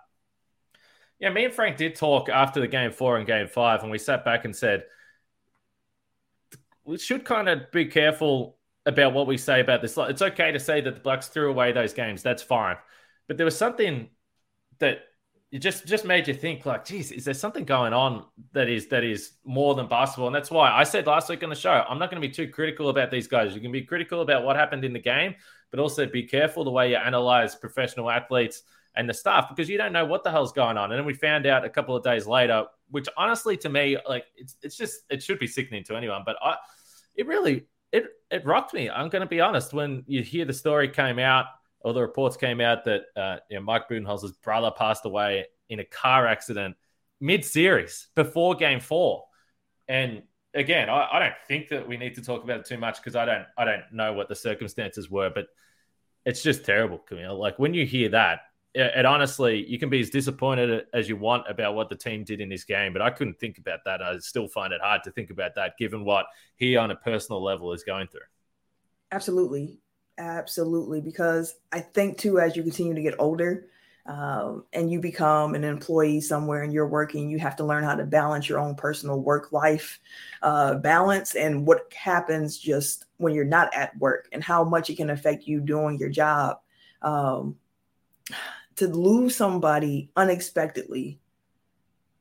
yeah, 1.18 1.30
me 1.30 1.44
and 1.44 1.54
Frank 1.54 1.76
did 1.76 1.94
talk 1.94 2.28
after 2.28 2.60
the 2.60 2.68
game 2.68 2.92
four 2.92 3.16
and 3.16 3.26
game 3.26 3.48
five, 3.48 3.82
and 3.82 3.90
we 3.90 3.98
sat 3.98 4.25
back 4.25 4.44
and 4.44 4.54
said 4.54 4.84
we 6.84 6.98
should 6.98 7.25
kind 7.25 7.48
of 7.48 7.70
be 7.70 7.87
careful 7.87 8.56
about 8.87 9.12
what 9.12 9.26
we 9.26 9.37
say 9.37 9.60
about 9.60 9.82
this. 9.82 9.96
It's 9.98 10.22
okay 10.22 10.52
to 10.52 10.60
say 10.60 10.80
that 10.80 10.94
the 10.94 11.00
Bucks 11.00 11.28
threw 11.28 11.50
away 11.50 11.72
those 11.72 11.92
games. 11.92 12.22
That's 12.22 12.42
fine. 12.42 12.76
But 13.26 13.37
there 13.37 13.44
was 13.44 13.58
something 13.58 14.08
that 14.78 15.00
it 15.50 15.58
just 15.58 15.87
just 15.87 16.04
made 16.04 16.28
you 16.28 16.34
think 16.34 16.66
like 16.66 16.84
geez 16.84 17.10
is 17.10 17.25
there 17.25 17.34
something 17.34 17.64
going 17.64 17.94
on 17.94 18.25
that 18.52 18.68
is 18.68 18.88
that 18.88 19.02
is 19.02 19.32
more 19.44 19.75
than 19.75 19.88
basketball 19.88 20.26
and 20.26 20.37
that's 20.37 20.50
why 20.50 20.70
i 20.70 20.82
said 20.82 21.06
last 21.06 21.30
week 21.30 21.42
on 21.42 21.48
the 21.48 21.56
show 21.56 21.84
i'm 21.88 21.98
not 21.98 22.10
going 22.10 22.20
to 22.20 22.28
be 22.28 22.32
too 22.32 22.48
critical 22.48 22.90
about 22.90 23.10
these 23.10 23.26
guys 23.26 23.54
you 23.54 23.60
can 23.60 23.72
be 23.72 23.82
critical 23.82 24.20
about 24.20 24.44
what 24.44 24.56
happened 24.56 24.84
in 24.84 24.92
the 24.92 24.98
game 24.98 25.34
but 25.70 25.80
also 25.80 26.04
be 26.06 26.22
careful 26.22 26.64
the 26.64 26.70
way 26.70 26.90
you 26.90 26.96
analyze 26.96 27.54
professional 27.54 28.10
athletes 28.10 28.62
and 28.97 29.09
the 29.09 29.14
staff 29.14 29.49
because 29.49 29.68
you 29.68 29.78
don't 29.78 29.92
know 29.92 30.04
what 30.04 30.25
the 30.25 30.30
hell's 30.30 30.52
going 30.52 30.76
on. 30.76 30.90
And 30.90 30.99
then 30.99 31.07
we 31.07 31.14
found 31.14 31.47
out 31.47 31.64
a 31.64 31.71
couple 31.71 31.95
of 31.97 32.02
days 32.02 32.26
later 32.26 32.66
which 32.90 33.09
honestly 33.16 33.57
to 33.57 33.68
me 33.68 33.97
like 34.09 34.25
it's, 34.37 34.57
it's 34.62 34.76
just 34.76 35.02
it 35.11 35.23
should 35.23 35.38
be 35.38 35.47
sickening 35.47 35.85
to 35.85 35.95
anyone 35.95 36.23
but 36.25 36.37
i 36.42 36.57
it 37.14 37.26
really 37.26 37.66
it 37.92 38.07
it 38.30 38.45
rocked 38.45 38.73
me 38.73 38.88
i'm 38.88 39.09
going 39.09 39.21
to 39.21 39.28
be 39.28 39.40
honest. 39.40 39.73
When 39.73 40.04
you 40.07 40.23
hear 40.23 40.45
the 40.45 40.52
story 40.52 40.88
came 40.88 41.18
out 41.18 41.47
or 41.80 41.92
the 41.92 42.02
reports 42.02 42.37
came 42.37 42.61
out 42.61 42.85
that 42.85 43.02
uh, 43.16 43.37
you 43.50 43.57
know, 43.57 43.62
Mike 43.62 43.88
Budenholzer's 43.88 44.33
brother 44.33 44.71
passed 44.71 45.04
away 45.04 45.47
in 45.68 45.80
a 45.80 45.85
car 45.85 46.26
accident 46.26 46.76
mid-series 47.21 48.09
before 48.14 48.54
Game 48.54 48.80
Four, 48.80 49.25
and 49.88 50.23
again, 50.54 50.88
I, 50.88 51.09
I 51.12 51.18
don't 51.18 51.35
think 51.47 51.68
that 51.68 51.87
we 51.87 51.97
need 51.97 52.14
to 52.16 52.23
talk 52.23 52.45
about 52.45 52.61
it 52.61 52.66
too 52.66 52.78
much 52.78 52.97
because 52.97 53.16
I 53.16 53.25
don't 53.25 53.47
I 53.57 53.64
don't 53.64 53.85
know 53.92 54.12
what 54.12 54.28
the 54.28 54.37
circumstances 54.37 55.11
were, 55.11 55.30
but 55.30 55.47
it's 56.25 56.42
just 56.42 56.64
terrible, 56.64 56.99
Camille. 56.99 57.38
Like 57.38 57.59
when 57.59 57.75
you 57.75 57.87
hear 57.87 58.11
that, 58.11 58.40
it, 58.75 59.06
honestly, 59.06 59.64
you 59.68 59.78
can 59.78 59.88
be 59.88 60.00
as 60.00 60.10
disappointed 60.10 60.87
as 60.92 61.08
you 61.08 61.16
want 61.16 61.44
about 61.48 61.75
what 61.75 61.88
the 61.88 61.96
team 61.96 62.25
did 62.25 62.40
in 62.40 62.48
this 62.48 62.64
game, 62.64 62.92
but 62.92 63.02
I 63.02 63.10
couldn't 63.10 63.38
think 63.40 63.58
about 63.58 63.80
that. 63.84 64.02
I 64.02 64.18
still 64.18 64.48
find 64.48 64.72
it 64.72 64.80
hard 64.80 65.02
to 65.04 65.10
think 65.10 65.30
about 65.30 65.54
that 65.56 65.75
given 65.78 66.04
what 66.04 66.26
he 66.56 66.76
on 66.76 66.90
a 66.90 66.96
personal 66.96 67.42
level 67.42 67.72
is 67.72 67.82
going 67.82 68.08
through. 68.08 68.20
Absolutely. 69.10 69.78
Absolutely, 70.18 71.00
because 71.00 71.54
I 71.70 71.78
think 71.80 72.18
too, 72.18 72.40
as 72.40 72.56
you 72.56 72.62
continue 72.64 72.94
to 72.94 73.02
get 73.02 73.14
older, 73.20 73.68
um, 74.08 74.64
and 74.72 74.90
you 74.90 75.00
become 75.00 75.54
an 75.54 75.64
employee 75.64 76.20
somewhere 76.20 76.62
and 76.62 76.72
you're 76.72 76.88
working, 76.88 77.28
you 77.28 77.38
have 77.38 77.56
to 77.56 77.64
learn 77.64 77.84
how 77.84 77.94
to 77.94 78.04
balance 78.04 78.48
your 78.48 78.58
own 78.58 78.75
personal 78.75 79.20
work 79.20 79.52
life 79.52 80.00
uh, 80.42 80.76
balance 80.76 81.34
and 81.34 81.66
what 81.66 81.92
happens 81.92 82.56
just 82.56 83.04
when 83.18 83.34
you're 83.34 83.44
not 83.44 83.72
at 83.75 83.96
work 83.98 84.26
and 84.32 84.42
how 84.42 84.64
much 84.64 84.88
it 84.88 84.96
can 84.96 85.10
affect 85.10 85.46
you 85.46 85.60
doing 85.60 85.98
your 85.98 86.08
job. 86.08 86.56
Um, 87.02 87.56
to 88.78 88.88
lose 88.88 89.37
somebody 89.37 90.11
unexpectedly 90.16 91.20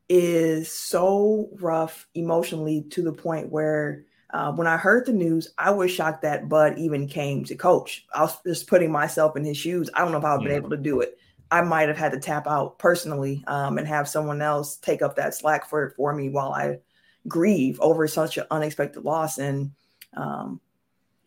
is 0.09 0.71
so 0.71 1.49
rough 1.59 2.07
emotionally 2.15 2.83
to 2.89 3.01
the 3.01 3.11
point 3.11 3.51
where 3.51 4.05
uh, 4.31 4.51
when 4.51 4.67
I 4.67 4.77
heard 4.77 5.05
the 5.05 5.13
news, 5.13 5.53
I 5.57 5.71
was 5.71 5.91
shocked 5.91 6.23
that 6.23 6.49
Bud 6.49 6.77
even 6.77 7.07
came 7.07 7.43
to 7.45 7.55
coach. 7.55 8.05
I 8.13 8.21
was 8.21 8.37
just 8.45 8.67
putting 8.67 8.91
myself 8.91 9.37
in 9.37 9.43
his 9.43 9.57
shoes. 9.57 9.89
I 9.93 9.99
don't 9.99 10.11
know 10.11 10.17
if 10.17 10.25
I 10.25 10.33
would 10.33 10.41
have 10.41 10.49
been 10.49 10.57
able 10.57 10.69
to 10.71 10.77
do 10.77 11.01
it. 11.01 11.17
I 11.49 11.61
might 11.61 11.87
have 11.87 11.97
had 11.97 12.11
to 12.11 12.19
tap 12.19 12.45
out 12.47 12.77
personally 12.77 13.43
um, 13.47 13.77
and 13.77 13.87
have 13.87 14.09
someone 14.09 14.41
else 14.41 14.77
take 14.77 15.01
up 15.01 15.15
that 15.15 15.33
slack 15.33 15.69
for 15.69 15.93
for 15.95 16.13
me 16.13 16.29
while 16.29 16.51
I 16.51 16.79
grieve 17.27 17.79
over 17.79 18.05
such 18.07 18.37
an 18.37 18.45
unexpected 18.51 19.05
loss. 19.05 19.37
And 19.37 19.71
um, 20.13 20.59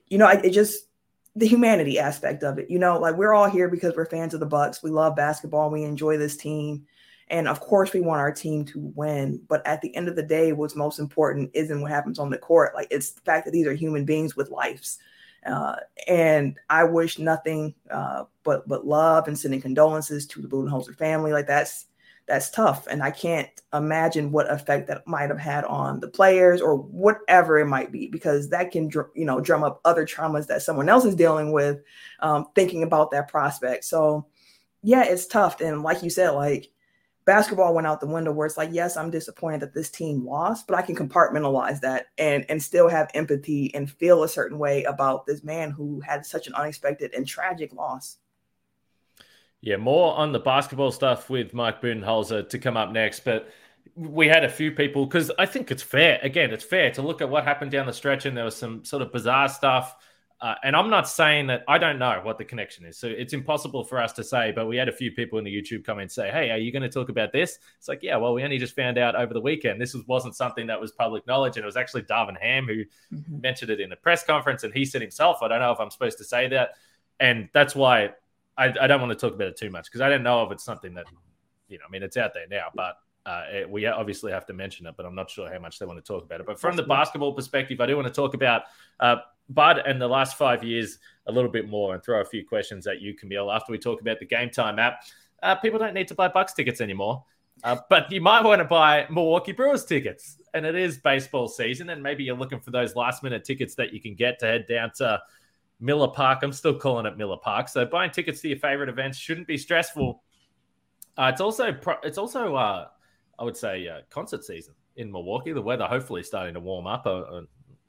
you 0.08 0.18
know, 0.18 0.26
I, 0.26 0.34
it 0.34 0.50
just 0.50 0.84
the 1.36 1.46
humanity 1.46 1.98
aspect 1.98 2.42
of 2.42 2.58
it. 2.58 2.70
You 2.70 2.78
know, 2.78 2.98
like 2.98 3.16
we're 3.16 3.32
all 3.32 3.48
here 3.48 3.68
because 3.68 3.94
we're 3.96 4.06
fans 4.06 4.34
of 4.34 4.40
the 4.40 4.46
Bucks. 4.46 4.82
We 4.82 4.90
love 4.90 5.16
basketball. 5.16 5.70
We 5.70 5.84
enjoy 5.84 6.16
this 6.18 6.36
team. 6.36 6.86
And 7.28 7.46
of 7.46 7.60
course, 7.60 7.92
we 7.92 8.00
want 8.00 8.20
our 8.20 8.32
team 8.32 8.64
to 8.66 8.92
win. 8.96 9.40
But 9.48 9.64
at 9.64 9.80
the 9.80 9.94
end 9.94 10.08
of 10.08 10.16
the 10.16 10.22
day, 10.22 10.52
what's 10.52 10.74
most 10.74 10.98
important 10.98 11.50
isn't 11.54 11.80
what 11.80 11.90
happens 11.90 12.18
on 12.18 12.30
the 12.30 12.38
court. 12.38 12.74
Like 12.74 12.88
it's 12.90 13.12
the 13.12 13.20
fact 13.20 13.44
that 13.44 13.52
these 13.52 13.66
are 13.66 13.74
human 13.74 14.04
beings 14.04 14.34
with 14.34 14.50
lives. 14.50 14.98
Uh, 15.46 15.76
and 16.06 16.58
I 16.68 16.84
wish 16.84 17.18
nothing 17.18 17.74
uh, 17.90 18.24
but 18.42 18.68
but 18.68 18.86
love 18.86 19.26
and 19.26 19.38
sending 19.38 19.60
condolences 19.60 20.26
to 20.26 20.42
the 20.42 20.48
Budenholzer 20.48 20.96
family. 20.96 21.32
Like 21.32 21.46
that's 21.46 21.86
that's 22.30 22.50
tough, 22.50 22.86
and 22.86 23.02
I 23.02 23.10
can't 23.10 23.48
imagine 23.74 24.32
what 24.32 24.50
effect 24.50 24.86
that 24.88 25.06
might 25.06 25.28
have 25.28 25.38
had 25.38 25.64
on 25.64 26.00
the 26.00 26.08
players 26.08 26.60
or 26.60 26.76
whatever 26.76 27.58
it 27.58 27.66
might 27.66 27.92
be, 27.92 28.06
because 28.06 28.48
that 28.50 28.70
can 28.70 28.90
you 29.14 29.24
know 29.24 29.40
drum 29.40 29.64
up 29.64 29.80
other 29.84 30.06
traumas 30.06 30.46
that 30.46 30.62
someone 30.62 30.88
else 30.88 31.04
is 31.04 31.16
dealing 31.16 31.52
with, 31.52 31.80
um, 32.20 32.46
thinking 32.54 32.82
about 32.82 33.10
that 33.10 33.28
prospect. 33.28 33.84
So 33.84 34.26
yeah, 34.82 35.04
it's 35.04 35.26
tough, 35.26 35.60
and 35.60 35.82
like 35.82 36.02
you 36.02 36.10
said, 36.10 36.30
like 36.30 36.70
basketball 37.26 37.74
went 37.74 37.86
out 37.86 38.00
the 38.00 38.06
window 38.06 38.32
where 38.32 38.46
it's 38.46 38.56
like 38.56 38.70
yes 38.72 38.96
i'm 38.96 39.10
disappointed 39.10 39.60
that 39.60 39.74
this 39.74 39.90
team 39.90 40.26
lost 40.26 40.66
but 40.66 40.76
i 40.76 40.82
can 40.82 40.96
compartmentalize 40.96 41.78
that 41.80 42.06
and 42.18 42.46
and 42.48 42.62
still 42.62 42.88
have 42.88 43.10
empathy 43.14 43.72
and 43.74 43.90
feel 43.90 44.22
a 44.22 44.28
certain 44.28 44.58
way 44.58 44.84
about 44.84 45.26
this 45.26 45.44
man 45.44 45.70
who 45.70 46.00
had 46.00 46.24
such 46.24 46.46
an 46.46 46.54
unexpected 46.54 47.12
and 47.14 47.28
tragic 47.28 47.72
loss 47.74 48.16
yeah 49.60 49.76
more 49.76 50.14
on 50.14 50.32
the 50.32 50.38
basketball 50.38 50.90
stuff 50.90 51.30
with 51.30 51.54
mike 51.54 51.80
budenholzer 51.80 52.48
to 52.48 52.58
come 52.58 52.76
up 52.76 52.90
next 52.90 53.20
but 53.24 53.50
we 53.94 54.26
had 54.26 54.44
a 54.44 54.48
few 54.48 54.70
people 54.70 55.06
because 55.06 55.30
i 55.38 55.46
think 55.46 55.70
it's 55.70 55.82
fair 55.82 56.18
again 56.22 56.50
it's 56.50 56.64
fair 56.64 56.90
to 56.90 57.02
look 57.02 57.20
at 57.20 57.28
what 57.28 57.44
happened 57.44 57.70
down 57.70 57.86
the 57.86 57.92
stretch 57.92 58.26
and 58.26 58.36
there 58.36 58.44
was 58.44 58.56
some 58.56 58.84
sort 58.84 59.02
of 59.02 59.12
bizarre 59.12 59.48
stuff 59.48 59.96
uh, 60.42 60.54
and 60.64 60.74
I'm 60.74 60.88
not 60.88 61.06
saying 61.06 61.48
that 61.48 61.62
I 61.68 61.76
don't 61.76 61.98
know 61.98 62.20
what 62.22 62.38
the 62.38 62.46
connection 62.46 62.86
is. 62.86 62.96
So 62.96 63.06
it's 63.08 63.34
impossible 63.34 63.84
for 63.84 64.00
us 64.00 64.14
to 64.14 64.24
say, 64.24 64.52
but 64.52 64.66
we 64.66 64.76
had 64.76 64.88
a 64.88 64.92
few 64.92 65.12
people 65.12 65.38
in 65.38 65.44
the 65.44 65.54
YouTube 65.54 65.84
comments 65.84 66.14
say, 66.14 66.30
Hey, 66.30 66.50
are 66.50 66.56
you 66.56 66.72
going 66.72 66.82
to 66.82 66.88
talk 66.88 67.10
about 67.10 67.30
this? 67.30 67.58
It's 67.76 67.88
like, 67.88 68.02
yeah, 68.02 68.16
well, 68.16 68.32
we 68.32 68.42
only 68.42 68.56
just 68.56 68.74
found 68.74 68.96
out 68.96 69.14
over 69.14 69.34
the 69.34 69.40
weekend. 69.40 69.78
This 69.78 69.92
was, 69.92 70.06
wasn't 70.06 70.34
something 70.34 70.66
that 70.68 70.80
was 70.80 70.92
public 70.92 71.26
knowledge. 71.26 71.56
And 71.56 71.62
it 71.62 71.66
was 71.66 71.76
actually 71.76 72.02
Darvin 72.02 72.40
Ham 72.40 72.66
who 72.66 72.84
mm-hmm. 73.14 73.40
mentioned 73.40 73.70
it 73.70 73.80
in 73.80 73.92
a 73.92 73.96
press 73.96 74.24
conference. 74.24 74.64
And 74.64 74.72
he 74.72 74.86
said 74.86 75.02
himself, 75.02 75.42
I 75.42 75.48
don't 75.48 75.60
know 75.60 75.72
if 75.72 75.80
I'm 75.80 75.90
supposed 75.90 76.16
to 76.18 76.24
say 76.24 76.48
that. 76.48 76.70
And 77.18 77.50
that's 77.52 77.74
why 77.74 78.12
I, 78.60 78.74
I 78.82 78.86
don't 78.86 79.00
want 79.00 79.10
to 79.10 79.16
talk 79.18 79.34
about 79.34 79.48
it 79.48 79.56
too 79.56 79.70
much 79.70 79.86
because 79.86 80.02
I 80.02 80.10
don't 80.10 80.22
know 80.22 80.44
if 80.44 80.52
it's 80.52 80.64
something 80.64 80.92
that, 80.94 81.06
you 81.68 81.78
know, 81.78 81.84
I 81.88 81.90
mean, 81.90 82.02
it's 82.02 82.18
out 82.18 82.34
there 82.34 82.46
now, 82.50 82.66
but 82.74 82.96
uh, 83.24 83.44
it, 83.50 83.70
we 83.70 83.86
obviously 83.86 84.32
have 84.32 84.44
to 84.46 84.52
mention 84.52 84.86
it, 84.86 84.94
but 84.96 85.06
I'm 85.06 85.14
not 85.14 85.30
sure 85.30 85.50
how 85.50 85.58
much 85.58 85.78
they 85.78 85.86
want 85.86 85.98
to 85.98 86.06
talk 86.06 86.24
about 86.24 86.40
it. 86.40 86.46
But 86.46 86.60
from 86.60 86.76
the 86.76 86.82
basketball 86.82 87.32
perspective, 87.32 87.80
I 87.80 87.86
do 87.86 87.96
want 87.96 88.06
to 88.06 88.12
talk 88.12 88.34
about 88.34 88.64
uh, 89.00 89.16
Bud 89.48 89.78
and 89.78 90.00
the 90.00 90.08
last 90.08 90.36
five 90.36 90.62
years 90.62 90.98
a 91.26 91.32
little 91.32 91.50
bit 91.50 91.68
more 91.68 91.94
and 91.94 92.02
throw 92.02 92.20
a 92.20 92.24
few 92.24 92.46
questions 92.46 92.86
at 92.86 93.00
you, 93.00 93.14
Camille, 93.14 93.50
after 93.50 93.72
we 93.72 93.78
talk 93.78 94.00
about 94.02 94.18
the 94.20 94.26
Gametime 94.26 94.78
app. 94.78 95.04
Uh, 95.42 95.54
people 95.54 95.78
don't 95.78 95.94
need 95.94 96.08
to 96.08 96.14
buy 96.14 96.28
Bucks 96.28 96.52
tickets 96.52 96.82
anymore, 96.82 97.24
uh, 97.64 97.76
but 97.88 98.12
you 98.12 98.20
might 98.20 98.44
want 98.44 98.60
to 98.60 98.64
buy 98.66 99.06
Milwaukee 99.10 99.52
Brewers 99.52 99.86
tickets. 99.86 100.36
And 100.52 100.66
it 100.66 100.74
is 100.74 100.98
baseball 100.98 101.48
season, 101.48 101.90
and 101.90 102.02
maybe 102.02 102.24
you're 102.24 102.36
looking 102.36 102.60
for 102.60 102.72
those 102.72 102.94
last 102.94 103.22
minute 103.22 103.44
tickets 103.44 103.74
that 103.76 103.94
you 103.94 104.00
can 104.00 104.14
get 104.14 104.38
to 104.40 104.46
head 104.46 104.66
down 104.68 104.90
to 104.96 105.20
Miller 105.80 106.08
Park. 106.08 106.40
I'm 106.42 106.52
still 106.52 106.74
calling 106.74 107.06
it 107.06 107.16
Miller 107.16 107.38
Park. 107.42 107.68
So 107.68 107.84
buying 107.84 108.10
tickets 108.10 108.40
to 108.42 108.48
your 108.48 108.58
favorite 108.58 108.88
events 108.88 109.18
shouldn't 109.18 109.46
be 109.46 109.56
stressful. 109.56 110.22
Uh, 111.16 111.30
it's 111.32 111.40
also 111.40 111.76
it's 112.02 112.18
also 112.18 112.54
uh, 112.54 112.88
I 113.38 113.44
would 113.44 113.56
say 113.56 113.88
uh, 113.88 114.00
concert 114.10 114.44
season 114.44 114.74
in 114.96 115.10
Milwaukee. 115.10 115.52
The 115.52 115.62
weather 115.62 115.86
hopefully 115.86 116.22
starting 116.22 116.54
to 116.54 116.60
warm 116.60 116.86
up. 116.86 117.06
Uh, 117.06 117.42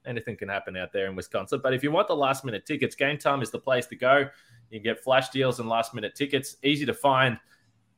anything 0.05 0.36
can 0.36 0.50
happen 0.50 0.75
out 0.77 0.91
there 0.91 1.07
in 1.07 1.15
Wisconsin. 1.15 1.60
But 1.62 1.74
if 1.74 1.83
you 1.83 1.91
want 1.91 2.07
the 2.07 2.15
last 2.15 2.43
minute 2.43 2.65
tickets, 2.65 2.95
Gametime 2.95 3.43
is 3.43 3.51
the 3.51 3.60
place 3.60 3.86
to 3.88 3.95
go. 3.95 4.25
You 4.69 4.79
can 4.79 4.83
get 4.83 5.03
flash 5.03 5.29
deals 5.29 5.60
and 5.60 5.69
last 5.69 5.93
minute 5.93 6.15
tickets. 6.15 6.57
Easy 6.63 6.86
to 6.86 6.93
find. 6.93 7.38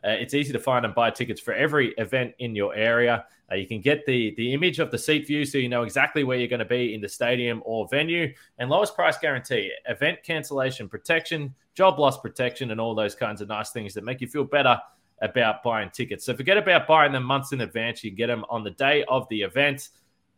Uh, 0.06 0.10
it's 0.10 0.34
easy 0.34 0.52
to 0.52 0.60
find 0.60 0.86
and 0.86 0.94
buy 0.94 1.10
tickets 1.10 1.40
for 1.40 1.54
every 1.54 1.94
event 1.98 2.34
in 2.40 2.56
your 2.56 2.76
area. 2.76 3.26
Uh, 3.52 3.56
you 3.56 3.68
can 3.68 3.80
get 3.80 4.06
the 4.06 4.34
the 4.36 4.54
image 4.54 4.80
of 4.80 4.92
the 4.92 4.98
seat 4.98 5.26
view 5.28 5.46
so 5.46 5.58
you 5.58 5.70
know 5.70 5.84
exactly 5.84 6.24
where 6.24 6.38
you're 6.38 6.48
going 6.48 6.60
to 6.60 6.66
be 6.66 6.94
in 6.94 7.02
the 7.02 7.08
stadium 7.08 7.62
or 7.66 7.88
venue, 7.90 8.34
and 8.58 8.70
lowest 8.70 8.96
price 8.96 9.18
guarantee, 9.18 9.72
event 9.88 10.20
cancellation 10.24 10.90
protection, 10.90 11.54
job 11.74 12.00
loss 12.00 12.18
protection, 12.20 12.72
and 12.72 12.82
all 12.82 12.96
those 12.96 13.16
kinds 13.16 13.42
of 13.42 13.48
nice 13.48 13.72
things 13.72 13.94
that 13.94 14.04
make 14.04 14.20
you 14.20 14.28
feel 14.28 14.44
better 14.44 14.80
about 15.22 15.64
buying 15.64 15.90
tickets. 15.90 16.26
So 16.26 16.36
forget 16.36 16.58
about 16.58 16.86
buying 16.86 17.14
them 17.14 17.24
months 17.24 17.54
in 17.54 17.62
advance. 17.62 18.04
You 18.04 18.12
can 18.12 18.18
get 18.18 18.28
them 18.28 18.44
on 18.50 18.64
the 18.64 18.72
day 18.72 19.06
of 19.08 19.28
the 19.30 19.42
event. 19.42 19.90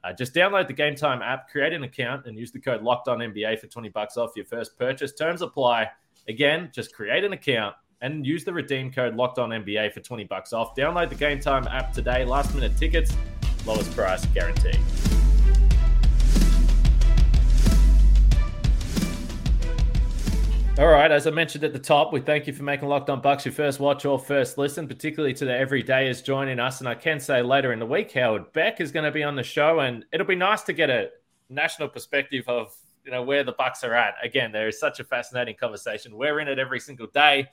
Uh, 0.03 0.13
just 0.13 0.35
download 0.35 0.67
the 0.67 0.73
Gametime 0.73 1.23
app, 1.23 1.49
create 1.49 1.73
an 1.73 1.83
account, 1.83 2.27
and 2.27 2.37
use 2.37 2.51
the 2.51 2.59
code 2.59 2.83
Locked 2.83 3.07
On 3.07 3.17
NBA 3.17 3.59
for 3.59 3.67
twenty 3.67 3.89
bucks 3.89 4.17
off 4.17 4.31
your 4.35 4.45
first 4.45 4.77
purchase. 4.77 5.13
Terms 5.13 5.41
apply. 5.41 5.89
Again, 6.27 6.69
just 6.73 6.93
create 6.93 7.23
an 7.23 7.33
account 7.33 7.75
and 8.01 8.25
use 8.25 8.43
the 8.43 8.53
redeem 8.53 8.91
code 8.91 9.15
Locked 9.15 9.39
On 9.39 9.49
NBA 9.49 9.93
for 9.93 9.99
twenty 9.99 10.23
bucks 10.23 10.53
off. 10.53 10.75
Download 10.75 11.09
the 11.09 11.15
Gametime 11.15 11.71
app 11.71 11.93
today. 11.93 12.25
Last 12.25 12.53
minute 12.53 12.77
tickets, 12.77 13.15
lowest 13.65 13.91
price 13.95 14.25
guarantee. 14.27 14.79
All 20.77 20.87
right, 20.87 21.09
as 21.09 21.25
I 21.25 21.31
mentioned 21.31 21.63
at 21.63 21.71
the 21.71 21.79
top, 21.79 22.11
we 22.11 22.19
thank 22.19 22.47
you 22.47 22.53
for 22.53 22.63
making 22.63 22.89
Locked 22.89 23.09
On 23.09 23.21
Bucks 23.21 23.45
your 23.45 23.53
first 23.53 23.79
watch 23.79 24.03
or 24.03 24.19
first 24.19 24.57
listen, 24.57 24.89
particularly 24.89 25.33
to 25.35 25.45
the 25.45 25.53
everydayers 25.53 26.21
joining 26.21 26.59
us. 26.59 26.81
And 26.81 26.89
I 26.89 26.95
can 26.95 27.17
say 27.21 27.41
later 27.41 27.71
in 27.71 27.79
the 27.79 27.85
week, 27.85 28.11
Howard 28.11 28.51
Beck 28.51 28.81
is 28.81 28.91
going 28.91 29.05
to 29.05 29.11
be 29.11 29.23
on 29.23 29.37
the 29.37 29.43
show, 29.43 29.79
and 29.79 30.03
it'll 30.11 30.27
be 30.27 30.35
nice 30.35 30.63
to 30.63 30.73
get 30.73 30.89
a 30.89 31.11
national 31.49 31.87
perspective 31.87 32.43
of 32.49 32.75
you 33.05 33.11
know 33.11 33.23
where 33.23 33.45
the 33.45 33.53
Bucks 33.53 33.85
are 33.85 33.93
at. 33.93 34.15
Again, 34.21 34.51
there 34.51 34.67
is 34.67 34.77
such 34.77 34.99
a 34.99 35.05
fascinating 35.05 35.55
conversation. 35.55 36.17
We're 36.17 36.41
in 36.41 36.49
it 36.49 36.59
every 36.59 36.81
single 36.81 37.07
day. 37.07 37.47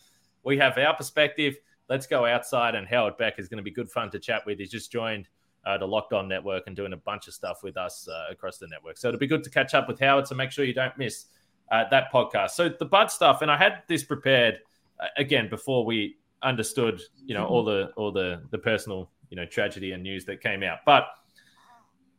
We 0.44 0.58
have 0.58 0.76
our 0.78 0.94
perspective. 0.94 1.56
Let's 1.88 2.06
go 2.06 2.24
outside, 2.24 2.74
and 2.74 2.86
Howard 2.86 3.16
Beck 3.16 3.38
is 3.38 3.48
going 3.48 3.58
to 3.58 3.62
be 3.62 3.70
good 3.70 3.90
fun 3.90 4.10
to 4.10 4.18
chat 4.18 4.46
with. 4.46 4.58
He's 4.58 4.70
just 4.70 4.90
joined 4.90 5.28
uh, 5.64 5.78
the 5.78 5.86
Locked 5.86 6.12
On 6.12 6.28
Network 6.28 6.64
and 6.66 6.74
doing 6.74 6.92
a 6.92 6.96
bunch 6.96 7.28
of 7.28 7.34
stuff 7.34 7.62
with 7.62 7.76
us 7.76 8.08
uh, 8.08 8.32
across 8.32 8.58
the 8.58 8.66
network. 8.68 8.96
So 8.96 9.08
it'll 9.08 9.20
be 9.20 9.26
good 9.26 9.44
to 9.44 9.50
catch 9.50 9.74
up 9.74 9.88
with 9.88 10.00
Howard. 10.00 10.26
So 10.26 10.34
make 10.34 10.50
sure 10.50 10.64
you 10.64 10.74
don't 10.74 10.96
miss 10.98 11.26
uh, 11.70 11.84
that 11.90 12.12
podcast. 12.12 12.50
So 12.50 12.68
the 12.68 12.84
Bud 12.84 13.10
stuff, 13.10 13.42
and 13.42 13.50
I 13.50 13.56
had 13.56 13.82
this 13.88 14.04
prepared 14.04 14.58
uh, 15.00 15.06
again 15.16 15.48
before 15.48 15.84
we 15.84 16.16
understood, 16.42 17.00
you 17.24 17.34
know, 17.34 17.46
all 17.46 17.64
the 17.64 17.90
all 17.96 18.12
the 18.12 18.42
the 18.50 18.58
personal, 18.58 19.10
you 19.30 19.36
know, 19.36 19.46
tragedy 19.46 19.92
and 19.92 20.02
news 20.02 20.24
that 20.26 20.40
came 20.40 20.62
out. 20.62 20.78
But 20.84 21.08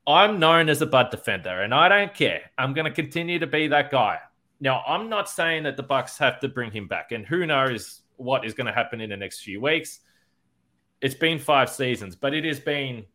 I'm 0.07 0.39
known 0.39 0.69
as 0.69 0.81
a 0.81 0.85
Bud 0.85 1.09
defender, 1.11 1.61
and 1.61 1.73
I 1.73 1.89
don't 1.89 2.13
care. 2.13 2.51
I'm 2.57 2.73
going 2.73 2.85
to 2.85 2.91
continue 2.91 3.39
to 3.39 3.47
be 3.47 3.67
that 3.67 3.91
guy. 3.91 4.19
Now, 4.59 4.83
I'm 4.87 5.09
not 5.09 5.29
saying 5.29 5.63
that 5.63 5.77
the 5.77 5.83
Bucks 5.83 6.17
have 6.17 6.39
to 6.41 6.47
bring 6.47 6.71
him 6.71 6.87
back, 6.87 7.11
and 7.11 7.25
who 7.25 7.45
knows 7.45 8.01
what 8.17 8.45
is 8.45 8.53
going 8.53 8.67
to 8.67 8.73
happen 8.73 9.01
in 9.01 9.09
the 9.09 9.17
next 9.17 9.41
few 9.41 9.61
weeks. 9.61 9.99
It's 11.01 11.15
been 11.15 11.39
five 11.39 11.69
seasons, 11.69 12.15
but 12.15 12.33
it 12.33 12.45
has 12.45 12.59
been 12.59 13.05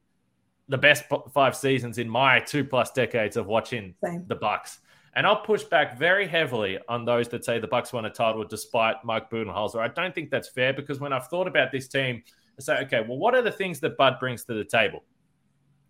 the 0.69 0.79
best 0.79 1.05
five 1.33 1.57
seasons 1.57 1.99
in 1.99 2.09
my 2.09 2.41
two 2.41 2.65
plus 2.65 2.91
decades 2.91 3.37
of 3.37 3.47
watching 3.47 3.95
Same. 4.05 4.25
the 4.27 4.35
Bucks. 4.35 4.81
And 5.15 5.27
I'll 5.27 5.41
push 5.41 5.65
back 5.65 5.99
very 5.99 6.29
heavily 6.29 6.79
on 6.89 7.05
those 7.05 7.29
that 7.29 7.45
say 7.45 7.59
the 7.59 7.67
Bucks 7.67 7.93
won 7.93 8.05
a 8.05 8.11
title 8.11 8.45
despite 8.45 8.97
Mike 9.05 9.31
Budenholzer. 9.31 9.81
I 9.81 9.89
don't 9.89 10.15
think 10.15 10.31
that's 10.31 10.49
fair 10.49 10.73
because 10.73 11.01
when 11.01 11.13
I've 11.13 11.29
thought 11.29 11.49
about 11.49 11.73
this 11.73 11.89
team, 11.89 12.23
I 12.59 12.63
say, 12.63 12.79
okay, 12.83 13.01
well, 13.01 13.19
what 13.19 13.35
are 13.35 13.43
the 13.43 13.51
things 13.51 13.81
that 13.81 13.97
Bud 13.97 14.19
brings 14.21 14.45
to 14.45 14.55
the 14.55 14.65
table? 14.65 15.05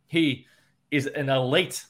He 0.07 0.47
is 0.91 1.07
an 1.07 1.29
elite 1.29 1.85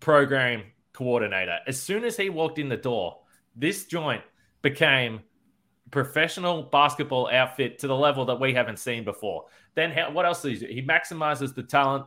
program 0.00 0.62
coordinator. 0.92 1.58
As 1.66 1.80
soon 1.80 2.04
as 2.04 2.16
he 2.16 2.30
walked 2.30 2.58
in 2.58 2.68
the 2.68 2.76
door, 2.76 3.18
this 3.56 3.84
joint 3.86 4.22
became 4.62 5.20
professional 5.92 6.64
basketball 6.64 7.30
outfit 7.30 7.78
to 7.78 7.86
the 7.86 7.94
level 7.94 8.24
that 8.24 8.40
we 8.40 8.52
haven't 8.52 8.80
seen 8.80 9.04
before. 9.04 9.44
Then 9.76 9.92
how, 9.92 10.10
what 10.10 10.26
else 10.26 10.44
is 10.44 10.60
he? 10.60 10.66
He 10.66 10.82
maximizes 10.82 11.54
the 11.54 11.62
talent, 11.62 12.06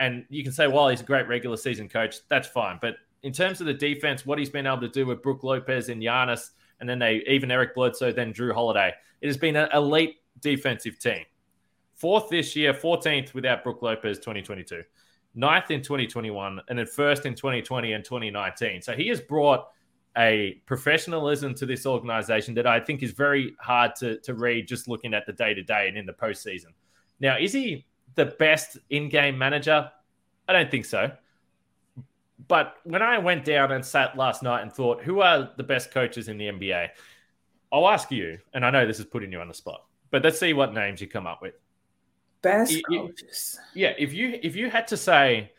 and 0.00 0.24
you 0.28 0.42
can 0.42 0.52
say, 0.52 0.66
well, 0.66 0.88
he's 0.88 1.02
a 1.02 1.04
great 1.04 1.28
regular 1.28 1.56
season 1.56 1.88
coach. 1.88 2.16
That's 2.28 2.48
fine, 2.48 2.78
but 2.82 2.96
in 3.22 3.32
terms 3.32 3.60
of 3.60 3.66
the 3.66 3.74
defense, 3.74 4.26
what 4.26 4.38
he's 4.38 4.50
been 4.50 4.66
able 4.66 4.80
to 4.80 4.88
do 4.88 5.06
with 5.06 5.22
Brook 5.22 5.42
Lopez 5.42 5.88
and 5.88 6.02
Giannis, 6.02 6.50
and 6.80 6.88
then 6.88 6.98
they 6.98 7.22
even 7.26 7.50
Eric 7.50 7.74
Bledsoe, 7.74 8.12
then 8.12 8.32
Jrue 8.32 8.52
Holiday. 8.52 8.92
It 9.20 9.26
has 9.26 9.36
been 9.36 9.56
an 9.56 9.68
elite 9.72 10.16
defensive 10.40 10.98
team. 10.98 11.24
Fourth 11.94 12.28
this 12.28 12.54
year, 12.54 12.74
14th 12.74 13.32
without 13.32 13.64
Brook 13.64 13.80
Lopez 13.80 14.18
2022, 14.18 14.82
ninth 15.34 15.70
in 15.70 15.82
2021, 15.82 16.60
and 16.68 16.78
then 16.78 16.86
first 16.86 17.26
in 17.26 17.34
2020 17.34 17.92
and 17.92 18.04
2019. 18.04 18.82
So 18.82 18.92
he 18.92 19.08
has 19.08 19.20
brought 19.20 19.68
a 20.16 20.60
professionalism 20.66 21.54
to 21.54 21.66
this 21.66 21.86
organization 21.86 22.54
that 22.54 22.66
I 22.66 22.80
think 22.80 23.02
is 23.02 23.12
very 23.12 23.54
hard 23.60 23.94
to, 23.96 24.18
to 24.20 24.34
read 24.34 24.66
just 24.66 24.88
looking 24.88 25.12
at 25.14 25.26
the 25.26 25.32
day 25.32 25.54
to 25.54 25.62
day 25.62 25.88
and 25.88 25.96
in 25.96 26.06
the 26.06 26.12
postseason. 26.12 26.72
Now, 27.20 27.36
is 27.38 27.52
he 27.52 27.86
the 28.14 28.26
best 28.26 28.78
in 28.90 29.08
game 29.08 29.36
manager? 29.36 29.90
I 30.48 30.52
don't 30.52 30.70
think 30.70 30.84
so. 30.84 31.12
But 32.48 32.76
when 32.84 33.02
I 33.02 33.18
went 33.18 33.44
down 33.44 33.72
and 33.72 33.84
sat 33.84 34.16
last 34.16 34.42
night 34.42 34.62
and 34.62 34.72
thought, 34.72 35.02
who 35.02 35.20
are 35.20 35.50
the 35.56 35.62
best 35.62 35.90
coaches 35.90 36.28
in 36.28 36.38
the 36.38 36.46
NBA? 36.46 36.90
I'll 37.72 37.88
ask 37.88 38.10
you, 38.10 38.38
and 38.54 38.64
I 38.64 38.70
know 38.70 38.86
this 38.86 39.00
is 39.00 39.06
putting 39.06 39.32
you 39.32 39.40
on 39.40 39.48
the 39.48 39.54
spot, 39.54 39.84
but 40.10 40.22
let's 40.22 40.38
see 40.38 40.52
what 40.52 40.72
names 40.72 41.00
you 41.00 41.08
come 41.08 41.26
up 41.26 41.42
with. 41.42 41.54
Best 42.42 42.72
you- 42.72 42.82
coaches. 42.84 43.58
Yeah, 43.74 43.92
if 43.98 44.12
you 44.12 44.38
if 44.42 44.54
you 44.54 44.70
had 44.70 44.86
to 44.88 44.96
say, 44.96 45.50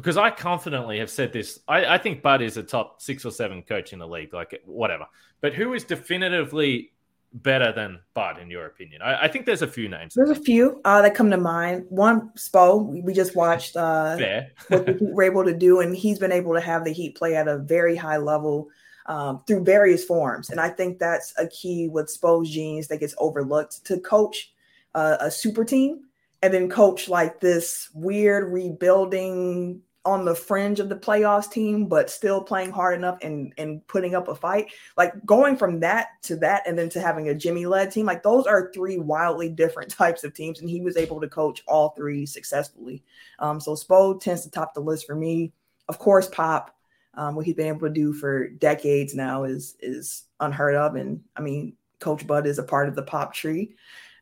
because 0.00 0.16
I 0.16 0.30
confidently 0.30 0.98
have 0.98 1.10
said 1.10 1.32
this, 1.32 1.60
I, 1.68 1.94
I 1.94 1.98
think 1.98 2.22
Bud 2.22 2.40
is 2.40 2.56
a 2.56 2.62
top 2.62 3.02
six 3.02 3.24
or 3.24 3.30
seven 3.30 3.62
coach 3.62 3.92
in 3.92 3.98
the 3.98 4.08
league, 4.08 4.32
like 4.32 4.62
whatever. 4.64 5.06
But 5.40 5.54
who 5.54 5.74
is 5.74 5.84
definitively 5.84 6.92
better 7.32 7.70
than 7.72 8.00
Bud 8.14 8.38
in 8.38 8.50
your 8.50 8.66
opinion? 8.66 9.02
I, 9.02 9.24
I 9.24 9.28
think 9.28 9.44
there's 9.44 9.62
a 9.62 9.68
few 9.68 9.88
names. 9.88 10.14
There's 10.14 10.30
a 10.30 10.34
few 10.34 10.80
uh, 10.84 11.02
that 11.02 11.14
come 11.14 11.30
to 11.30 11.36
mind. 11.36 11.84
One, 11.90 12.30
Spo. 12.36 12.86
We, 12.86 13.02
we 13.02 13.12
just 13.12 13.36
watched 13.36 13.76
uh, 13.76 14.16
what 14.68 14.86
the 14.86 14.96
Heat 14.98 15.12
were 15.12 15.22
able 15.22 15.44
to 15.44 15.56
do, 15.56 15.80
and 15.80 15.94
he's 15.94 16.18
been 16.18 16.32
able 16.32 16.54
to 16.54 16.60
have 16.60 16.84
the 16.84 16.92
Heat 16.92 17.16
play 17.16 17.36
at 17.36 17.46
a 17.46 17.58
very 17.58 17.94
high 17.94 18.18
level 18.18 18.68
um, 19.06 19.42
through 19.46 19.64
various 19.64 20.04
forms. 20.04 20.50
And 20.50 20.60
I 20.60 20.70
think 20.70 20.98
that's 20.98 21.34
a 21.36 21.46
key 21.48 21.88
with 21.88 22.06
Spo's 22.06 22.50
genes 22.50 22.88
that 22.88 23.00
gets 23.00 23.14
overlooked 23.18 23.84
to 23.86 24.00
coach 24.00 24.52
uh, 24.94 25.18
a 25.20 25.30
super 25.30 25.64
team 25.64 26.04
and 26.42 26.54
then 26.54 26.68
coach 26.68 27.08
like 27.08 27.40
this 27.40 27.90
weird 27.92 28.52
rebuilding 28.52 29.82
on 30.04 30.24
the 30.24 30.34
fringe 30.34 30.80
of 30.80 30.88
the 30.88 30.96
playoffs 30.96 31.50
team, 31.50 31.86
but 31.86 32.08
still 32.08 32.42
playing 32.42 32.70
hard 32.70 32.94
enough 32.98 33.18
and 33.22 33.52
and 33.58 33.86
putting 33.86 34.14
up 34.14 34.28
a 34.28 34.34
fight. 34.34 34.72
Like 34.96 35.12
going 35.26 35.56
from 35.56 35.80
that 35.80 36.08
to 36.22 36.36
that, 36.36 36.62
and 36.66 36.78
then 36.78 36.88
to 36.90 37.00
having 37.00 37.28
a 37.28 37.34
Jimmy 37.34 37.66
led 37.66 37.90
team, 37.90 38.06
like 38.06 38.22
those 38.22 38.46
are 38.46 38.70
three 38.72 38.98
wildly 38.98 39.48
different 39.48 39.90
types 39.96 40.24
of 40.24 40.34
teams, 40.34 40.60
and 40.60 40.70
he 40.70 40.80
was 40.80 40.96
able 40.96 41.20
to 41.20 41.28
coach 41.28 41.62
all 41.66 41.90
three 41.90 42.24
successfully. 42.24 43.02
Um, 43.38 43.60
so 43.60 43.74
Spo 43.74 44.18
tends 44.20 44.42
to 44.42 44.50
top 44.50 44.74
the 44.74 44.80
list 44.80 45.06
for 45.06 45.14
me. 45.14 45.52
Of 45.88 45.98
course, 45.98 46.28
Pop, 46.28 46.74
um, 47.14 47.34
what 47.34 47.44
he's 47.44 47.56
been 47.56 47.66
able 47.66 47.88
to 47.88 47.90
do 47.90 48.12
for 48.12 48.48
decades 48.48 49.14
now 49.14 49.44
is 49.44 49.76
is 49.80 50.24
unheard 50.40 50.76
of, 50.76 50.94
and 50.96 51.20
I 51.36 51.42
mean, 51.42 51.74
Coach 51.98 52.26
Bud 52.26 52.46
is 52.46 52.58
a 52.58 52.62
part 52.64 52.88
of 52.88 52.96
the 52.96 53.02
Pop 53.02 53.34
tree. 53.34 53.74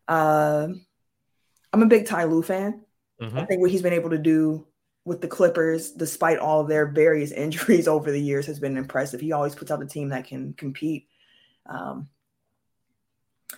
Uh, 0.09 0.69
I'm 1.73 1.83
a 1.83 1.87
big 1.87 2.07
Ty 2.07 2.25
Lue 2.25 2.43
fan. 2.43 2.83
Mhm. 3.21 3.37
I 3.37 3.45
think 3.45 3.61
what 3.61 3.71
he's 3.71 3.83
been 3.83 3.93
able 3.93 4.11
to 4.11 4.19
do 4.19 4.67
with 5.05 5.21
the 5.21 5.29
Clippers, 5.29 5.93
despite 5.93 6.39
all 6.39 6.65
their 6.65 6.87
various 6.87 7.33
injuries 7.47 7.89
over 7.89 8.11
the 8.11 8.21
years, 8.21 8.47
has 8.47 8.61
been 8.61 8.77
impressive. 8.77 9.21
He 9.21 9.33
always 9.33 9.55
puts 9.55 9.71
out 9.71 9.83
a 9.83 9.87
team 9.87 10.11
that 10.11 10.27
can 10.27 10.53
compete. 10.55 11.09
Um, 11.67 12.09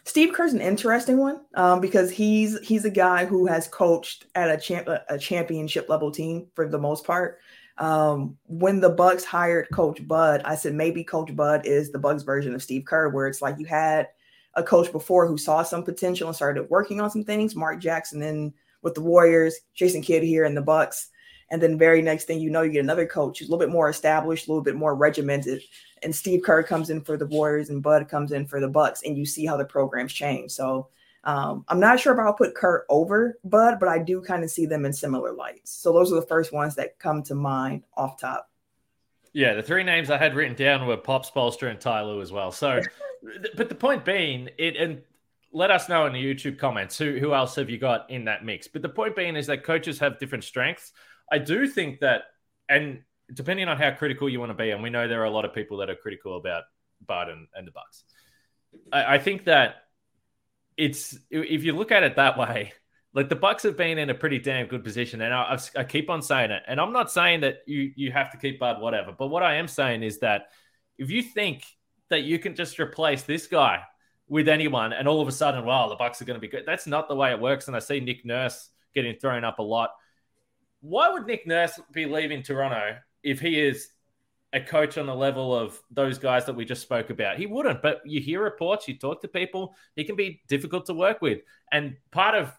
Steve 0.05 0.33
Kerr's 0.33 0.53
an 0.53 0.61
interesting 0.61 1.19
one 1.19 1.41
um, 1.55 1.81
because 1.81 2.11
he's 2.11 2.59
he's 2.61 2.85
a 2.85 2.91
guy 2.91 3.25
who 3.25 3.47
has 3.47 3.69
coached 3.69 4.27
at 4.35 4.51
a 4.51 4.57
champ 4.57 4.89
a 5.09 5.19
championship 5.19 5.89
level 5.89 6.11
team 6.11 6.47
for 6.55 6.69
the 6.69 6.79
most 6.79 7.05
part. 7.05 7.39
Um, 7.79 8.37
when 8.45 8.81
the 8.81 8.91
Bucks 8.91 9.25
hired 9.25 9.69
Coach 9.73 10.07
Bud, 10.07 10.43
I 10.45 10.55
said 10.55 10.75
maybe 10.75 11.03
Coach 11.03 11.35
Bud 11.35 11.67
is 11.67 11.91
the 11.91 11.99
Bucks 11.99 12.23
version 12.23 12.55
of 12.55 12.63
Steve 12.63 12.85
Kerr, 12.85 13.09
where 13.09 13.27
it's 13.27 13.43
like 13.43 13.59
you 13.59 13.67
had 13.67 14.09
a 14.55 14.63
coach 14.63 14.93
before 14.93 15.27
who 15.27 15.39
saw 15.39 15.63
some 15.63 15.83
potential 15.83 16.29
and 16.29 16.37
started 16.37 16.69
working 16.69 17.01
on 17.01 17.11
some 17.11 17.25
things. 17.25 17.57
Mark 17.57 17.81
Jackson 17.81 18.21
then 18.21 18.53
with 18.83 18.95
the 18.95 19.01
Warriors, 19.01 19.57
Jason 19.75 20.03
Kidd 20.03 20.23
here 20.23 20.45
in 20.45 20.55
the 20.55 20.63
Bucks. 20.63 21.09
And 21.51 21.61
then 21.61 21.79
very 21.79 22.01
next 22.01 22.25
thing 22.25 22.41
you 22.41 22.51
know, 22.51 22.63
you 22.63 22.73
get 22.73 22.85
another 22.85 23.07
coach 23.07 23.39
who's 23.39 23.49
a 23.49 23.51
little 23.51 23.65
bit 23.67 23.73
more 23.73 23.89
established, 23.89 24.47
a 24.47 24.51
little 24.51 24.63
bit 24.63 24.77
more 24.77 24.95
regimented. 24.95 25.63
And 26.03 26.15
Steve 26.15 26.43
Kerr 26.45 26.63
comes 26.63 26.91
in 26.91 27.01
for 27.01 27.17
the 27.17 27.27
Warriors 27.27 27.71
and 27.71 27.83
Bud 27.83 28.09
comes 28.09 28.33
in 28.33 28.47
for 28.47 28.61
the 28.61 28.69
Bucks, 28.69 29.03
and 29.05 29.17
you 29.17 29.27
see 29.27 29.47
how 29.47 29.57
the 29.57 29.65
programs 29.65 30.13
change. 30.13 30.53
So 30.53 30.89
um, 31.25 31.65
I'm 31.69 31.81
not 31.81 32.01
sure 32.01 32.15
if 32.15 32.19
I'll 32.19 32.33
put 32.33 32.55
Kerr 32.55 32.87
over 32.89 33.39
Bud, 33.45 33.79
but 33.79 33.89
I 33.89 33.99
do 33.99 34.23
kind 34.23 34.43
of 34.45 34.51
see 34.51 34.67
them 34.67 34.85
in 34.85 34.93
similar 34.93 35.33
lights. 35.33 35.73
So 35.73 35.93
those 35.93 36.13
are 36.13 36.17
the 36.17 36.27
first 36.27 36.53
ones 36.53 36.75
that 36.77 36.99
come 36.99 37.23
to 37.25 37.35
mind 37.35 37.85
off 37.97 38.19
top. 38.19 38.49
Yeah, 39.33 39.55
the 39.55 39.63
three 39.63 39.85
names 39.85 40.11
I 40.11 40.19
had 40.19 40.35
written 40.35 40.57
down 40.57 40.87
were 40.87 40.97
Pop 40.97 41.25
Spoelstra 41.25 41.71
and 41.71 41.81
Ty 41.81 42.03
Lue 42.03 42.21
as 42.21 42.33
well. 42.33 42.51
So, 42.51 42.81
but 43.57 43.69
the 43.69 43.75
point 43.75 44.05
being, 44.05 44.49
it 44.59 44.77
and 44.77 45.03
let 45.53 45.71
us 45.71 45.89
know 45.89 46.07
in 46.07 46.13
the 46.13 46.23
YouTube 46.23 46.59
comments 46.59 46.97
who 46.99 47.19
who 47.19 47.35
else 47.35 47.55
have 47.57 47.71
you 47.71 47.79
got 47.79 48.11
in 48.11 48.25
that 48.25 48.45
mix. 48.45 48.67
But 48.67 48.83
the 48.83 48.89
point 48.89 49.15
being 49.15 49.37
is 49.37 49.47
that 49.47 49.63
coaches 49.63 49.99
have 49.99 50.19
different 50.19 50.45
strengths. 50.45 50.93
I 51.31 51.39
do 51.39 51.67
think 51.69 52.01
that, 52.01 52.23
and 52.69 53.03
depending 53.33 53.69
on 53.69 53.77
how 53.77 53.91
critical 53.93 54.29
you 54.29 54.41
want 54.41 54.51
to 54.51 54.55
be, 54.55 54.71
and 54.71 54.83
we 54.83 54.91
know 54.91 55.07
there 55.07 55.21
are 55.21 55.27
a 55.27 55.31
lot 55.31 55.45
of 55.45 55.55
people 55.55 55.79
that 55.79 55.91
are 55.91 55.97
critical 55.97 56.37
about 56.37 56.65
Bud 57.07 57.29
and, 57.29 57.67
the 57.67 57.71
Bucks. 57.71 58.05
I, 58.93 59.15
I 59.15 59.19
think 59.19 59.45
that 59.45 59.77
it's 60.77 61.19
if 61.31 61.65
you 61.65 61.75
look 61.75 61.93
at 61.93 62.03
it 62.03 62.17
that 62.17 62.39
way, 62.39 62.73
like 63.13 63.29
the 63.29 63.37
Bucks 63.37 63.63
have 63.65 63.77
been 63.77 63.99
in 63.99 64.11
a 64.11 64.15
pretty 64.15 64.39
damn 64.39 64.67
good 64.67 64.85
position, 64.85 65.21
and 65.21 65.33
I, 65.35 65.59
I 65.77 65.85
keep 65.85 66.11
on 66.11 66.23
saying 66.23 66.51
it. 66.51 66.63
And 66.67 66.81
I'm 66.81 66.93
not 66.93 67.11
saying 67.11 67.41
that 67.41 67.59
you 67.67 67.93
you 67.97 68.13
have 68.13 68.31
to 68.33 68.37
keep 68.37 68.59
Bud, 68.59 68.81
whatever. 68.81 69.13
But 69.17 69.29
what 69.29 69.43
I 69.43 69.57
am 69.57 69.69
saying 69.69 70.03
is 70.03 70.21
that 70.21 70.49
if 70.99 71.11
you 71.11 71.23
think 71.23 71.65
that 72.09 72.23
you 72.23 72.39
can 72.39 72.55
just 72.55 72.79
replace 72.79 73.23
this 73.23 73.47
guy 73.47 73.83
with 74.29 74.49
anyone, 74.49 74.93
and 74.93 75.09
all 75.09 75.21
of 75.21 75.29
a 75.29 75.33
sudden, 75.33 75.65
wow, 75.65 75.89
the 75.89 75.97
Bucks 75.97 76.23
are 76.23 76.25
going 76.25 76.37
to 76.37 76.41
be 76.41 76.49
good. 76.49 76.65
That's 76.67 76.87
not 76.87 77.09
the 77.09 77.17
way 77.17 77.31
it 77.31 77.41
works. 77.41 77.67
And 77.67 77.77
I 77.77 77.81
see 77.81 78.01
Nick 78.01 78.25
Nurse 78.25 78.69
getting 78.95 79.17
thrown 79.17 79.45
up 79.45 79.59
a 79.59 79.63
lot. 79.63 79.91
Why 80.81 81.11
would 81.11 81.27
Nick 81.27 81.47
Nurse 81.47 81.79
be 81.93 82.07
leaving 82.07 82.43
Toronto 82.43 82.97
if 83.23 83.41
he 83.41 83.61
is 83.61 83.89
a 84.53 84.61
coach 84.61 84.99
on 84.99 85.07
the 85.07 85.15
level 85.15 85.57
of 85.57 85.81
those 85.91 86.19
guys 86.19 86.47
that 86.47 86.55
we 86.55 86.65
just 86.65 86.83
spoke 86.83 87.11
about? 87.11 87.37
He 87.37 87.47
wouldn't. 87.47 87.83
But 87.83 88.01
you 88.05 88.21
hear 88.21 88.43
reports, 88.43 88.89
you 88.89 88.99
talk 88.99 89.21
to 89.23 89.29
people, 89.29 89.75
he 89.97 90.05
can 90.05 90.17
be 90.17 90.43
difficult 90.49 90.87
to 90.87 90.95
work 90.95 91.21
with. 91.23 91.41
And 91.71 91.97
part 92.11 92.35
of 92.35 92.53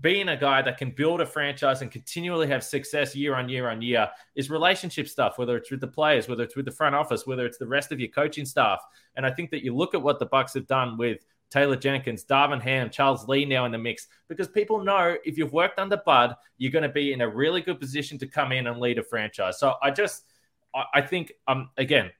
being 0.00 0.28
a 0.28 0.36
guy 0.36 0.62
that 0.62 0.78
can 0.78 0.90
build 0.90 1.20
a 1.20 1.26
franchise 1.26 1.82
and 1.82 1.90
continually 1.90 2.46
have 2.46 2.62
success 2.62 3.16
year 3.16 3.34
on 3.34 3.48
year 3.48 3.68
on 3.68 3.80
year 3.82 4.08
is 4.34 4.50
relationship 4.50 5.08
stuff, 5.08 5.38
whether 5.38 5.56
it's 5.56 5.70
with 5.70 5.80
the 5.80 5.88
players, 5.88 6.28
whether 6.28 6.44
it's 6.44 6.56
with 6.56 6.66
the 6.66 6.70
front 6.70 6.94
office, 6.94 7.26
whether 7.26 7.46
it's 7.46 7.58
the 7.58 7.66
rest 7.66 7.90
of 7.90 7.98
your 7.98 8.10
coaching 8.10 8.44
staff. 8.44 8.80
And 9.16 9.24
I 9.24 9.30
think 9.30 9.50
that 9.50 9.64
you 9.64 9.74
look 9.74 9.94
at 9.94 10.02
what 10.02 10.18
the 10.18 10.26
Bucks 10.26 10.54
have 10.54 10.66
done 10.66 10.98
with 10.98 11.24
Taylor 11.50 11.76
Jenkins, 11.76 12.24
Darvin 12.24 12.60
Ham, 12.60 12.90
Charles 12.90 13.26
Lee 13.26 13.44
now 13.44 13.64
in 13.64 13.72
the 13.72 13.78
mix, 13.78 14.06
because 14.28 14.48
people 14.48 14.84
know 14.84 15.16
if 15.24 15.38
you've 15.38 15.52
worked 15.52 15.78
under 15.78 15.96
Bud, 15.96 16.34
you're 16.56 16.72
going 16.72 16.82
to 16.82 16.88
be 16.88 17.12
in 17.12 17.20
a 17.20 17.28
really 17.28 17.60
good 17.60 17.80
position 17.80 18.18
to 18.18 18.26
come 18.26 18.52
in 18.52 18.66
and 18.66 18.80
lead 18.80 18.98
a 18.98 19.02
franchise. 19.02 19.58
So 19.58 19.74
I 19.82 19.90
just, 19.90 20.24
I, 20.94 21.00
think, 21.00 21.32
um, 21.46 21.70
again, 21.76 22.10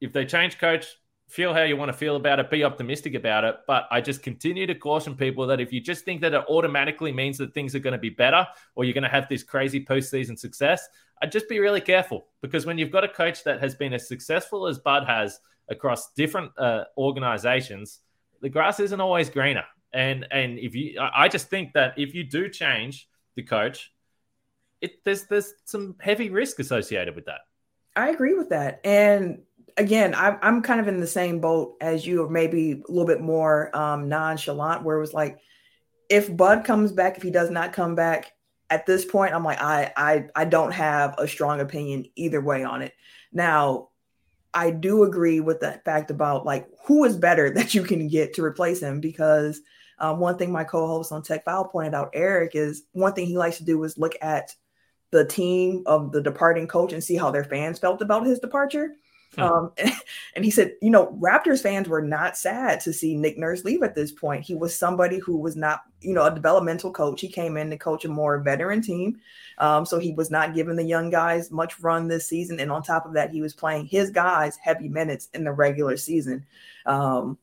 if 0.00 0.12
they 0.12 0.24
change 0.24 0.58
coach, 0.58 0.86
feel 1.28 1.52
how 1.52 1.62
you 1.62 1.76
want 1.76 1.90
to 1.90 1.96
feel 1.96 2.16
about 2.16 2.40
it, 2.40 2.50
be 2.50 2.64
optimistic 2.64 3.14
about 3.14 3.44
it. 3.44 3.56
But 3.66 3.86
I 3.90 4.00
just 4.00 4.22
continue 4.22 4.66
to 4.66 4.74
caution 4.74 5.14
people 5.14 5.46
that 5.48 5.60
if 5.60 5.72
you 5.72 5.80
just 5.80 6.04
think 6.04 6.22
that 6.22 6.32
it 6.32 6.44
automatically 6.48 7.12
means 7.12 7.36
that 7.38 7.52
things 7.52 7.74
are 7.74 7.80
going 7.80 7.92
to 7.92 7.98
be 7.98 8.10
better 8.10 8.46
or 8.74 8.84
you're 8.84 8.94
going 8.94 9.02
to 9.02 9.10
have 9.10 9.28
this 9.28 9.42
crazy 9.42 9.84
postseason 9.84 10.38
success, 10.38 10.88
I'd 11.22 11.32
just 11.32 11.48
be 11.48 11.58
really 11.58 11.82
careful 11.82 12.26
because 12.40 12.64
when 12.64 12.78
you've 12.78 12.90
got 12.90 13.04
a 13.04 13.08
coach 13.08 13.44
that 13.44 13.60
has 13.60 13.74
been 13.74 13.92
as 13.92 14.08
successful 14.08 14.66
as 14.66 14.78
Bud 14.78 15.04
has 15.04 15.40
across 15.68 16.12
different 16.14 16.50
uh, 16.56 16.84
organizations, 16.96 18.00
the 18.40 18.48
grass 18.48 18.80
isn't 18.80 19.00
always 19.00 19.30
greener. 19.30 19.64
And 19.92 20.26
and 20.30 20.58
if 20.58 20.74
you, 20.74 21.00
I 21.00 21.28
just 21.28 21.48
think 21.48 21.72
that 21.72 21.94
if 21.98 22.14
you 22.14 22.24
do 22.24 22.48
change 22.48 23.08
the 23.36 23.42
coach, 23.42 23.92
it 24.80 25.02
there's 25.04 25.24
there's 25.24 25.54
some 25.64 25.96
heavy 26.00 26.30
risk 26.30 26.58
associated 26.58 27.14
with 27.14 27.26
that. 27.26 27.40
I 27.96 28.10
agree 28.10 28.34
with 28.34 28.50
that. 28.50 28.80
And 28.84 29.42
again, 29.76 30.14
I'm, 30.14 30.38
I'm 30.42 30.62
kind 30.62 30.80
of 30.80 30.88
in 30.88 31.00
the 31.00 31.06
same 31.06 31.40
boat 31.40 31.76
as 31.80 32.06
you, 32.06 32.24
or 32.24 32.28
maybe 32.28 32.72
a 32.72 32.90
little 32.92 33.06
bit 33.06 33.20
more 33.20 33.74
um, 33.76 34.08
nonchalant, 34.08 34.84
where 34.84 34.96
it 34.96 35.00
was 35.00 35.14
like, 35.14 35.38
if 36.08 36.34
Bud 36.34 36.64
comes 36.64 36.92
back, 36.92 37.16
if 37.16 37.22
he 37.22 37.30
does 37.30 37.50
not 37.50 37.72
come 37.72 37.94
back 37.94 38.32
at 38.70 38.86
this 38.86 39.04
point, 39.04 39.34
I'm 39.34 39.44
like, 39.44 39.60
I, 39.60 39.92
I, 39.96 40.26
I 40.34 40.44
don't 40.44 40.72
have 40.72 41.14
a 41.18 41.26
strong 41.26 41.60
opinion 41.60 42.06
either 42.16 42.40
way 42.40 42.64
on 42.64 42.82
it. 42.82 42.92
Now, 43.32 43.88
I 44.54 44.70
do 44.70 45.04
agree 45.04 45.40
with 45.40 45.60
the 45.60 45.80
fact 45.84 46.10
about 46.10 46.46
like 46.46 46.68
who 46.84 47.04
is 47.04 47.16
better 47.16 47.50
that 47.54 47.74
you 47.74 47.82
can 47.82 48.08
get 48.08 48.34
to 48.34 48.44
replace 48.44 48.80
him 48.80 49.00
because 49.00 49.60
um, 49.98 50.20
one 50.20 50.38
thing 50.38 50.52
my 50.52 50.64
co-host 50.64 51.12
on 51.12 51.22
Tech 51.22 51.44
File 51.44 51.64
pointed 51.64 51.94
out, 51.94 52.10
Eric, 52.14 52.52
is 52.54 52.84
one 52.92 53.12
thing 53.14 53.26
he 53.26 53.36
likes 53.36 53.58
to 53.58 53.64
do 53.64 53.82
is 53.82 53.98
look 53.98 54.14
at 54.22 54.54
the 55.10 55.24
team 55.24 55.82
of 55.86 56.12
the 56.12 56.20
departing 56.20 56.66
coach 56.66 56.92
and 56.92 57.02
see 57.02 57.16
how 57.16 57.30
their 57.30 57.44
fans 57.44 57.78
felt 57.78 58.02
about 58.02 58.26
his 58.26 58.38
departure. 58.38 58.92
Um, 59.36 59.72
and 60.34 60.44
he 60.44 60.50
said, 60.50 60.72
you 60.80 60.90
know, 60.90 61.18
Raptors 61.20 61.62
fans 61.62 61.88
were 61.88 62.02
not 62.02 62.36
sad 62.36 62.80
to 62.80 62.92
see 62.92 63.16
Nick 63.16 63.38
Nurse 63.38 63.64
leave 63.64 63.82
at 63.82 63.94
this 63.94 64.12
point. 64.12 64.44
He 64.44 64.54
was 64.54 64.76
somebody 64.76 65.18
who 65.18 65.36
was 65.36 65.56
not, 65.56 65.82
you 66.00 66.14
know, 66.14 66.24
a 66.24 66.34
developmental 66.34 66.92
coach. 66.92 67.20
He 67.20 67.28
came 67.28 67.56
in 67.56 67.70
to 67.70 67.76
coach 67.76 68.04
a 68.04 68.08
more 68.08 68.38
veteran 68.38 68.80
team. 68.80 69.20
Um, 69.58 69.84
so 69.84 69.98
he 69.98 70.12
was 70.12 70.30
not 70.30 70.54
giving 70.54 70.76
the 70.76 70.84
young 70.84 71.10
guys 71.10 71.50
much 71.50 71.80
run 71.80 72.08
this 72.08 72.26
season. 72.26 72.60
And 72.60 72.70
on 72.70 72.82
top 72.82 73.06
of 73.06 73.14
that, 73.14 73.30
he 73.30 73.42
was 73.42 73.54
playing 73.54 73.86
his 73.86 74.10
guys 74.10 74.56
heavy 74.56 74.88
minutes 74.88 75.28
in 75.34 75.44
the 75.44 75.52
regular 75.52 75.96
season. 75.96 76.46
Um, 76.86 77.38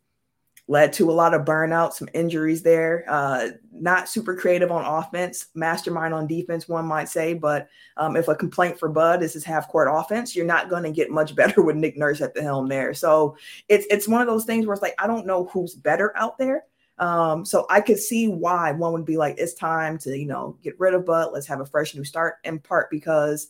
led 0.67 0.91
to 0.93 1.11
a 1.11 1.13
lot 1.13 1.33
of 1.33 1.45
burnout, 1.45 1.93
some 1.93 2.09
injuries 2.13 2.63
there. 2.63 3.05
Uh, 3.07 3.49
not 3.71 4.09
super 4.09 4.35
creative 4.35 4.71
on 4.71 4.83
offense, 4.83 5.47
mastermind 5.53 6.13
on 6.13 6.25
defense, 6.25 6.67
one 6.67 6.85
might 6.85 7.07
say. 7.07 7.35
But 7.35 7.67
um, 7.97 8.15
if 8.15 8.27
a 8.27 8.35
complaint 8.35 8.79
for 8.79 8.89
Bud 8.89 9.21
is 9.21 9.33
his 9.33 9.43
half 9.43 9.67
court 9.67 9.87
offense, 9.91 10.35
you're 10.35 10.45
not 10.45 10.69
going 10.69 10.83
to 10.83 10.91
get 10.91 11.11
much 11.11 11.35
better 11.35 11.61
with 11.61 11.75
Nick 11.75 11.97
Nurse 11.97 12.21
at 12.21 12.33
the 12.33 12.41
helm 12.41 12.67
there. 12.67 12.93
So 12.93 13.37
it's 13.69 13.85
it's 13.89 14.07
one 14.07 14.21
of 14.21 14.27
those 14.27 14.45
things 14.45 14.65
where 14.65 14.73
it's 14.73 14.81
like 14.81 14.95
I 14.97 15.07
don't 15.07 15.27
know 15.27 15.45
who's 15.45 15.75
better 15.75 16.15
out 16.17 16.37
there. 16.37 16.63
Um, 16.97 17.43
so 17.43 17.67
I 17.69 17.81
could 17.81 17.99
see 17.99 18.29
why 18.29 18.71
one 18.71 18.93
would 18.93 19.05
be 19.05 19.17
like, 19.17 19.35
it's 19.37 19.53
time 19.53 19.97
to 19.99 20.17
you 20.17 20.25
know 20.25 20.57
get 20.63 20.79
rid 20.79 20.95
of 20.95 21.05
Bud. 21.05 21.29
Let's 21.31 21.47
have 21.47 21.59
a 21.59 21.65
fresh 21.65 21.93
new 21.93 22.03
start. 22.03 22.35
In 22.43 22.59
part 22.59 22.89
because 22.89 23.49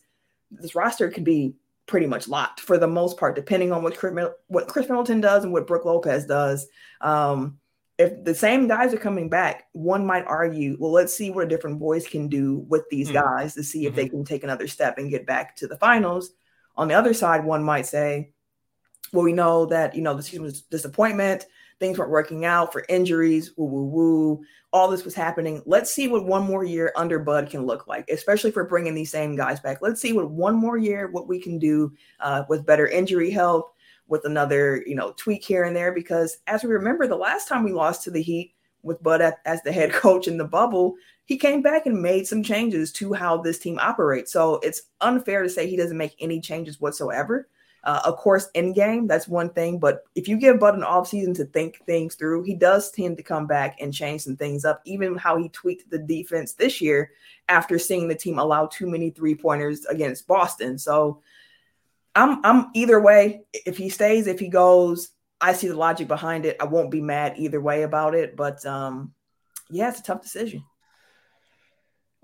this 0.51 0.75
roster 0.75 1.09
could 1.09 1.23
be 1.23 1.53
pretty 1.87 2.07
much 2.07 2.27
locked 2.27 2.59
for 2.59 2.77
the 2.77 2.87
most 2.87 3.17
part, 3.17 3.35
depending 3.35 3.71
on 3.71 3.83
what 3.83 3.97
Khris, 3.97 4.29
what 4.47 4.67
Khris 4.67 4.89
Middleton 4.89 5.21
does 5.21 5.43
and 5.43 5.53
what 5.53 5.67
Brook 5.67 5.85
Lopez 5.85 6.25
does. 6.25 6.67
Um, 7.01 7.59
if 7.97 8.23
the 8.23 8.35
same 8.35 8.67
guys 8.67 8.93
are 8.93 8.97
coming 8.97 9.29
back, 9.29 9.67
one 9.71 10.05
might 10.05 10.25
argue, 10.25 10.75
well, 10.79 10.91
let's 10.91 11.15
see 11.15 11.31
what 11.31 11.45
a 11.45 11.47
different 11.47 11.79
voice 11.79 12.07
can 12.07 12.27
do 12.27 12.65
with 12.67 12.83
these 12.89 13.07
mm-hmm. 13.07 13.23
guys 13.23 13.53
to 13.53 13.63
see 13.63 13.85
if 13.85 13.91
mm-hmm. 13.91 14.01
they 14.01 14.09
can 14.09 14.25
take 14.25 14.43
another 14.43 14.67
step 14.67 14.97
and 14.97 15.09
get 15.09 15.25
back 15.25 15.55
to 15.57 15.67
the 15.67 15.77
finals. 15.77 16.31
On 16.75 16.87
the 16.87 16.93
other 16.93 17.13
side, 17.13 17.45
one 17.45 17.63
might 17.63 17.85
say, 17.85 18.31
well, 19.13 19.23
we 19.23 19.31
know 19.31 19.67
that 19.67 19.95
you 19.95 20.01
know 20.01 20.13
the 20.13 20.23
season 20.23 20.43
was 20.43 20.63
disappointment 20.63 21.45
things 21.79 21.97
weren't 21.97 22.11
working 22.11 22.45
out 22.45 22.71
for 22.71 22.85
injuries, 22.89 23.51
woo 23.57 23.65
woo 23.65 23.85
woo. 23.85 24.43
All 24.71 24.89
this 24.89 25.05
was 25.05 25.15
happening. 25.15 25.61
Let's 25.65 25.93
see 25.93 26.07
what 26.07 26.25
one 26.25 26.43
more 26.43 26.63
year 26.63 26.91
under 26.95 27.19
Bud 27.19 27.49
can 27.49 27.65
look 27.65 27.87
like, 27.87 28.09
especially 28.09 28.51
for 28.51 28.65
bringing 28.65 28.95
these 28.95 29.11
same 29.11 29.35
guys 29.35 29.59
back. 29.59 29.79
Let's 29.81 30.01
see 30.01 30.13
what 30.13 30.31
one 30.31 30.55
more 30.55 30.77
year 30.77 31.09
what 31.11 31.27
we 31.27 31.39
can 31.39 31.59
do 31.59 31.93
uh, 32.19 32.43
with 32.49 32.65
better 32.65 32.87
injury 32.87 33.31
help, 33.31 33.73
with 34.07 34.25
another 34.25 34.83
you 34.85 34.95
know 34.95 35.13
tweak 35.17 35.43
here 35.43 35.63
and 35.63 35.75
there. 35.75 35.93
Because 35.93 36.37
as 36.47 36.63
we 36.63 36.69
remember, 36.69 37.07
the 37.07 37.15
last 37.15 37.47
time 37.47 37.63
we 37.63 37.73
lost 37.73 38.03
to 38.03 38.11
the 38.11 38.21
Heat 38.21 38.53
with 38.83 39.01
Bud 39.03 39.21
as 39.45 39.61
the 39.63 39.71
head 39.71 39.91
coach 39.93 40.27
in 40.27 40.37
the 40.37 40.45
bubble, 40.45 40.95
he 41.25 41.37
came 41.37 41.61
back 41.61 41.85
and 41.85 42.01
made 42.01 42.27
some 42.27 42.43
changes 42.43 42.91
to 42.93 43.13
how 43.13 43.37
this 43.37 43.59
team 43.59 43.79
operates. 43.79 44.31
So 44.31 44.55
it's 44.55 44.83
unfair 45.01 45.43
to 45.43 45.49
say 45.49 45.67
he 45.67 45.75
doesn't 45.75 45.97
make 45.97 46.15
any 46.19 46.39
changes 46.39 46.79
whatsoever. 46.79 47.47
Uh, 47.85 48.01
of 48.03 48.17
course, 48.17 48.49
in 48.55 48.73
game, 48.73 49.05
that's 49.05 49.27
one 49.27 49.49
thing. 49.49 49.77
But 49.77 50.05
if 50.15 50.27
you 50.27 50.37
give 50.37 50.59
Bud 50.59 50.73
an 50.73 50.83
off 50.83 51.07
season 51.07 51.35
to 51.35 51.45
think 51.45 51.85
things 51.85 52.15
through, 52.15 52.41
he 52.43 52.55
does 52.55 52.89
tend 52.89 53.17
to 53.17 53.23
come 53.23 53.45
back 53.45 53.77
and 53.79 53.93
change 53.93 54.21
some 54.21 54.35
things 54.35 54.65
up. 54.65 54.81
Even 54.85 55.15
how 55.15 55.37
he 55.37 55.49
tweaked 55.49 55.89
the 55.91 55.99
defense 55.99 56.53
this 56.53 56.81
year 56.81 57.11
after 57.47 57.77
seeing 57.77 58.07
the 58.07 58.15
team 58.15 58.39
allow 58.39 58.65
too 58.65 58.87
many 58.87 59.11
three 59.11 59.35
pointers 59.35 59.85
against 59.85 60.27
Boston. 60.27 60.79
So 60.79 61.21
I'm 62.15 62.43
I'm 62.43 62.71
either 62.73 62.99
way. 62.99 63.43
If 63.53 63.77
he 63.77 63.89
stays, 63.89 64.25
if 64.25 64.39
he 64.39 64.47
goes, 64.47 65.09
I 65.39 65.53
see 65.53 65.67
the 65.67 65.75
logic 65.75 66.07
behind 66.07 66.45
it. 66.45 66.57
I 66.59 66.65
won't 66.65 66.89
be 66.89 67.01
mad 67.01 67.35
either 67.37 67.61
way 67.61 67.83
about 67.83 68.15
it. 68.15 68.35
But 68.35 68.65
um, 68.65 69.13
yeah, 69.69 69.89
it's 69.89 69.99
a 69.99 70.03
tough 70.03 70.23
decision. 70.23 70.63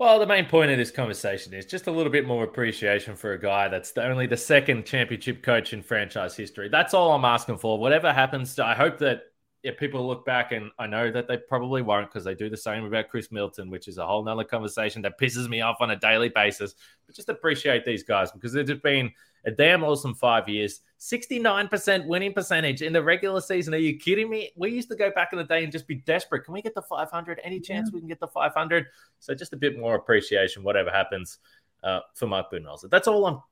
Well, 0.02 0.18
the 0.18 0.26
main 0.26 0.46
point 0.46 0.72
of 0.72 0.78
this 0.78 0.90
conversation 0.90 1.54
is 1.54 1.64
just 1.64 1.86
a 1.86 1.92
little 1.92 2.10
bit 2.10 2.26
more 2.26 2.42
appreciation 2.42 3.14
for 3.14 3.34
a 3.34 3.38
guy 3.38 3.68
that's 3.68 3.92
the, 3.92 4.04
only 4.04 4.26
the 4.26 4.36
second 4.36 4.84
championship 4.84 5.44
coach 5.44 5.72
in 5.72 5.80
franchise 5.80 6.36
history. 6.36 6.68
That's 6.68 6.92
all 6.92 7.12
I'm 7.12 7.24
asking 7.24 7.58
for. 7.58 7.78
Whatever 7.78 8.12
happens, 8.12 8.58
I 8.58 8.74
hope 8.74 8.98
that 8.98 9.31
if 9.62 9.78
people 9.78 10.06
look 10.06 10.24
back, 10.26 10.52
and 10.52 10.70
I 10.78 10.86
know 10.86 11.10
that 11.12 11.28
they 11.28 11.36
probably 11.36 11.82
won't 11.82 12.08
because 12.08 12.24
they 12.24 12.34
do 12.34 12.50
the 12.50 12.56
same 12.56 12.84
about 12.84 13.08
Khris 13.08 13.30
Middleton, 13.30 13.70
which 13.70 13.86
is 13.86 13.98
a 13.98 14.06
whole 14.06 14.24
nother 14.24 14.44
conversation 14.44 15.02
that 15.02 15.18
pisses 15.20 15.48
me 15.48 15.60
off 15.60 15.76
on 15.80 15.92
a 15.92 15.96
daily 15.96 16.28
basis. 16.28 16.74
But 17.06 17.14
just 17.14 17.28
appreciate 17.28 17.84
these 17.84 18.02
guys 18.02 18.32
because 18.32 18.54
it's 18.54 18.72
been 18.82 19.12
a 19.44 19.50
damn 19.50 19.84
awesome 19.84 20.14
five 20.14 20.48
years. 20.48 20.80
69% 20.98 22.06
winning 22.06 22.32
percentage 22.32 22.82
in 22.82 22.92
the 22.92 23.02
regular 23.02 23.40
season. 23.40 23.74
Are 23.74 23.78
you 23.78 23.98
kidding 23.98 24.30
me? 24.30 24.50
We 24.56 24.70
used 24.70 24.88
to 24.90 24.96
go 24.96 25.10
back 25.10 25.32
in 25.32 25.38
the 25.38 25.44
day 25.44 25.62
and 25.62 25.72
just 25.72 25.86
be 25.86 25.96
desperate. 25.96 26.44
Can 26.44 26.54
we 26.54 26.62
get 26.62 26.74
the 26.74 26.82
500? 26.82 27.40
Any 27.42 27.60
chance 27.60 27.88
yeah. 27.88 27.94
we 27.94 28.00
can 28.00 28.08
get 28.08 28.20
the 28.20 28.28
500? 28.28 28.86
So 29.20 29.34
just 29.34 29.52
a 29.52 29.56
bit 29.56 29.78
more 29.78 29.94
appreciation, 29.94 30.62
whatever 30.62 30.90
happens 30.90 31.38
uh, 31.84 32.00
for 32.14 32.26
Mike 32.26 32.46
Budenholzer. 32.52 32.90
That's 32.90 33.08
all 33.08 33.26
I'm 33.26 33.42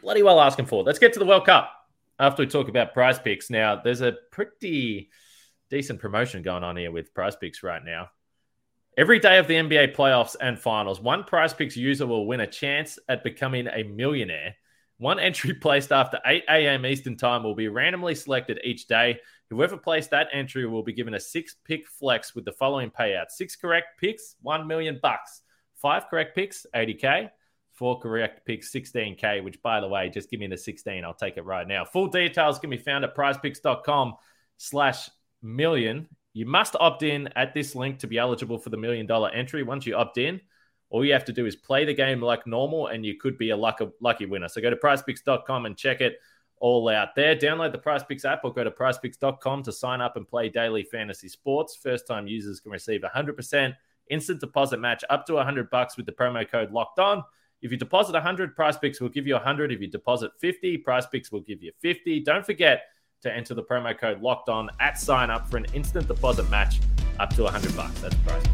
bloody 0.00 0.22
well 0.22 0.40
asking 0.40 0.66
for. 0.66 0.82
Let's 0.82 0.98
get 0.98 1.12
to 1.14 1.18
the 1.18 1.26
World 1.26 1.46
Cup 1.46 1.70
after 2.18 2.42
we 2.42 2.46
talk 2.46 2.68
about 2.68 2.94
PrizePicks. 2.94 3.50
Now, 3.50 3.80
there's 3.82 4.00
a 4.00 4.16
pretty 4.30 5.10
decent 5.72 5.98
promotion 5.98 6.42
going 6.42 6.62
on 6.62 6.76
here 6.76 6.92
with 6.92 7.14
PrizePicks 7.14 7.62
right 7.62 7.82
now. 7.82 8.10
Every 8.98 9.18
day 9.18 9.38
of 9.38 9.48
the 9.48 9.54
NBA 9.54 9.96
playoffs 9.96 10.36
and 10.38 10.58
finals, 10.58 11.00
one 11.00 11.24
PrizePicks 11.24 11.76
user 11.76 12.06
will 12.06 12.26
win 12.26 12.40
a 12.40 12.46
chance 12.46 12.98
at 13.08 13.24
becoming 13.24 13.66
a 13.66 13.82
millionaire 13.82 14.54
one 14.98 15.18
entry 15.18 15.52
placed 15.60 15.90
after 15.90 16.20
8 16.24 16.44
a.m. 16.48 16.86
Eastern 16.86 17.16
Time 17.16 17.42
will 17.42 17.56
be 17.56 17.68
randomly 17.68 18.14
selected 18.14 18.60
each 18.62 18.86
day. 18.86 19.18
Whoever 19.50 19.76
placed 19.76 20.10
that 20.10 20.28
entry 20.32 20.66
will 20.66 20.84
be 20.84 20.92
given 20.92 21.14
a 21.14 21.20
six 21.20 21.56
pick 21.64 21.88
flex 21.88 22.34
with 22.34 22.44
the 22.44 22.52
following 22.52 22.90
payout: 22.90 23.30
six 23.30 23.56
correct 23.56 23.98
picks, 23.98 24.36
one 24.42 24.66
million 24.68 25.00
bucks. 25.02 25.42
Five 25.74 26.08
correct 26.08 26.36
picks, 26.36 26.66
80k. 26.74 27.30
Four 27.72 27.98
correct 27.98 28.46
picks, 28.46 28.72
16k. 28.72 29.42
Which, 29.42 29.60
by 29.60 29.80
the 29.80 29.88
way, 29.88 30.08
just 30.08 30.30
give 30.30 30.38
me 30.38 30.46
the 30.46 30.56
16. 30.56 31.02
I'll 31.02 31.14
take 31.14 31.36
it 31.36 31.44
right 31.44 31.66
now. 31.66 31.84
Full 31.84 32.06
details 32.06 32.60
can 32.60 32.70
be 32.70 32.76
found 32.76 33.02
at 33.04 33.16
PrizePicks.com/slash 33.16 35.10
million. 35.42 36.08
You 36.32 36.46
must 36.46 36.76
opt 36.78 37.02
in 37.02 37.28
at 37.36 37.54
this 37.54 37.74
link 37.74 37.98
to 38.00 38.06
be 38.06 38.18
eligible 38.18 38.58
for 38.58 38.70
the 38.70 38.76
million 38.76 39.06
dollar 39.06 39.30
entry. 39.30 39.62
Once 39.62 39.86
you 39.86 39.94
opt 39.96 40.18
in, 40.18 40.40
all 40.90 41.04
you 41.04 41.12
have 41.12 41.24
to 41.26 41.32
do 41.32 41.46
is 41.46 41.56
play 41.56 41.84
the 41.84 41.94
game 41.94 42.20
like 42.20 42.46
normal, 42.46 42.88
and 42.88 43.04
you 43.04 43.16
could 43.16 43.38
be 43.38 43.50
a 43.50 43.56
lucky, 43.56 43.88
lucky 44.00 44.26
winner. 44.26 44.48
So 44.48 44.60
go 44.60 44.70
to 44.70 44.76
prizepicks.com 44.76 45.66
and 45.66 45.76
check 45.76 46.00
it 46.00 46.18
all 46.62 46.88
out 46.88 47.16
there. 47.16 47.34
Download 47.34 47.72
the 47.72 47.78
PrizePicks 47.78 48.24
app 48.24 48.44
or 48.44 48.52
go 48.52 48.62
to 48.62 48.70
prizepicks.com 48.70 49.64
to 49.64 49.72
sign 49.72 50.00
up 50.00 50.16
and 50.16 50.26
play 50.26 50.48
daily 50.48 50.84
fantasy 50.84 51.28
sports. 51.28 51.74
First 51.74 52.06
time 52.06 52.28
users 52.28 52.60
can 52.60 52.70
receive 52.70 53.00
100% 53.00 53.74
instant 54.10 54.40
deposit 54.40 54.78
match 54.78 55.02
up 55.10 55.26
to 55.26 55.34
100 55.34 55.70
bucks 55.70 55.96
with 55.96 56.06
the 56.06 56.12
promo 56.12 56.48
code 56.48 56.70
locked 56.70 57.00
on. 57.00 57.24
If 57.62 57.72
you 57.72 57.76
deposit 57.76 58.12
100, 58.12 58.56
PrizePicks 58.56 59.00
will 59.00 59.08
give 59.08 59.26
you 59.26 59.34
100. 59.34 59.72
If 59.72 59.80
you 59.80 59.88
deposit 59.88 60.30
50, 60.40 60.84
PrizePicks 60.86 61.32
will 61.32 61.40
give 61.40 61.62
you 61.62 61.72
50. 61.80 62.20
Don't 62.20 62.46
forget 62.46 62.82
to 63.22 63.34
enter 63.34 63.54
the 63.54 63.62
promo 63.62 63.96
code 63.96 64.20
locked 64.20 64.48
on 64.48 64.68
at 64.80 64.98
sign 64.98 65.30
up 65.30 65.48
for 65.48 65.56
an 65.56 65.66
instant 65.74 66.08
deposit 66.08 66.48
match 66.50 66.80
up 67.18 67.34
to 67.34 67.44
100 67.44 67.76
bucks. 67.76 68.00
That's 68.00 68.14
price. 68.16 68.44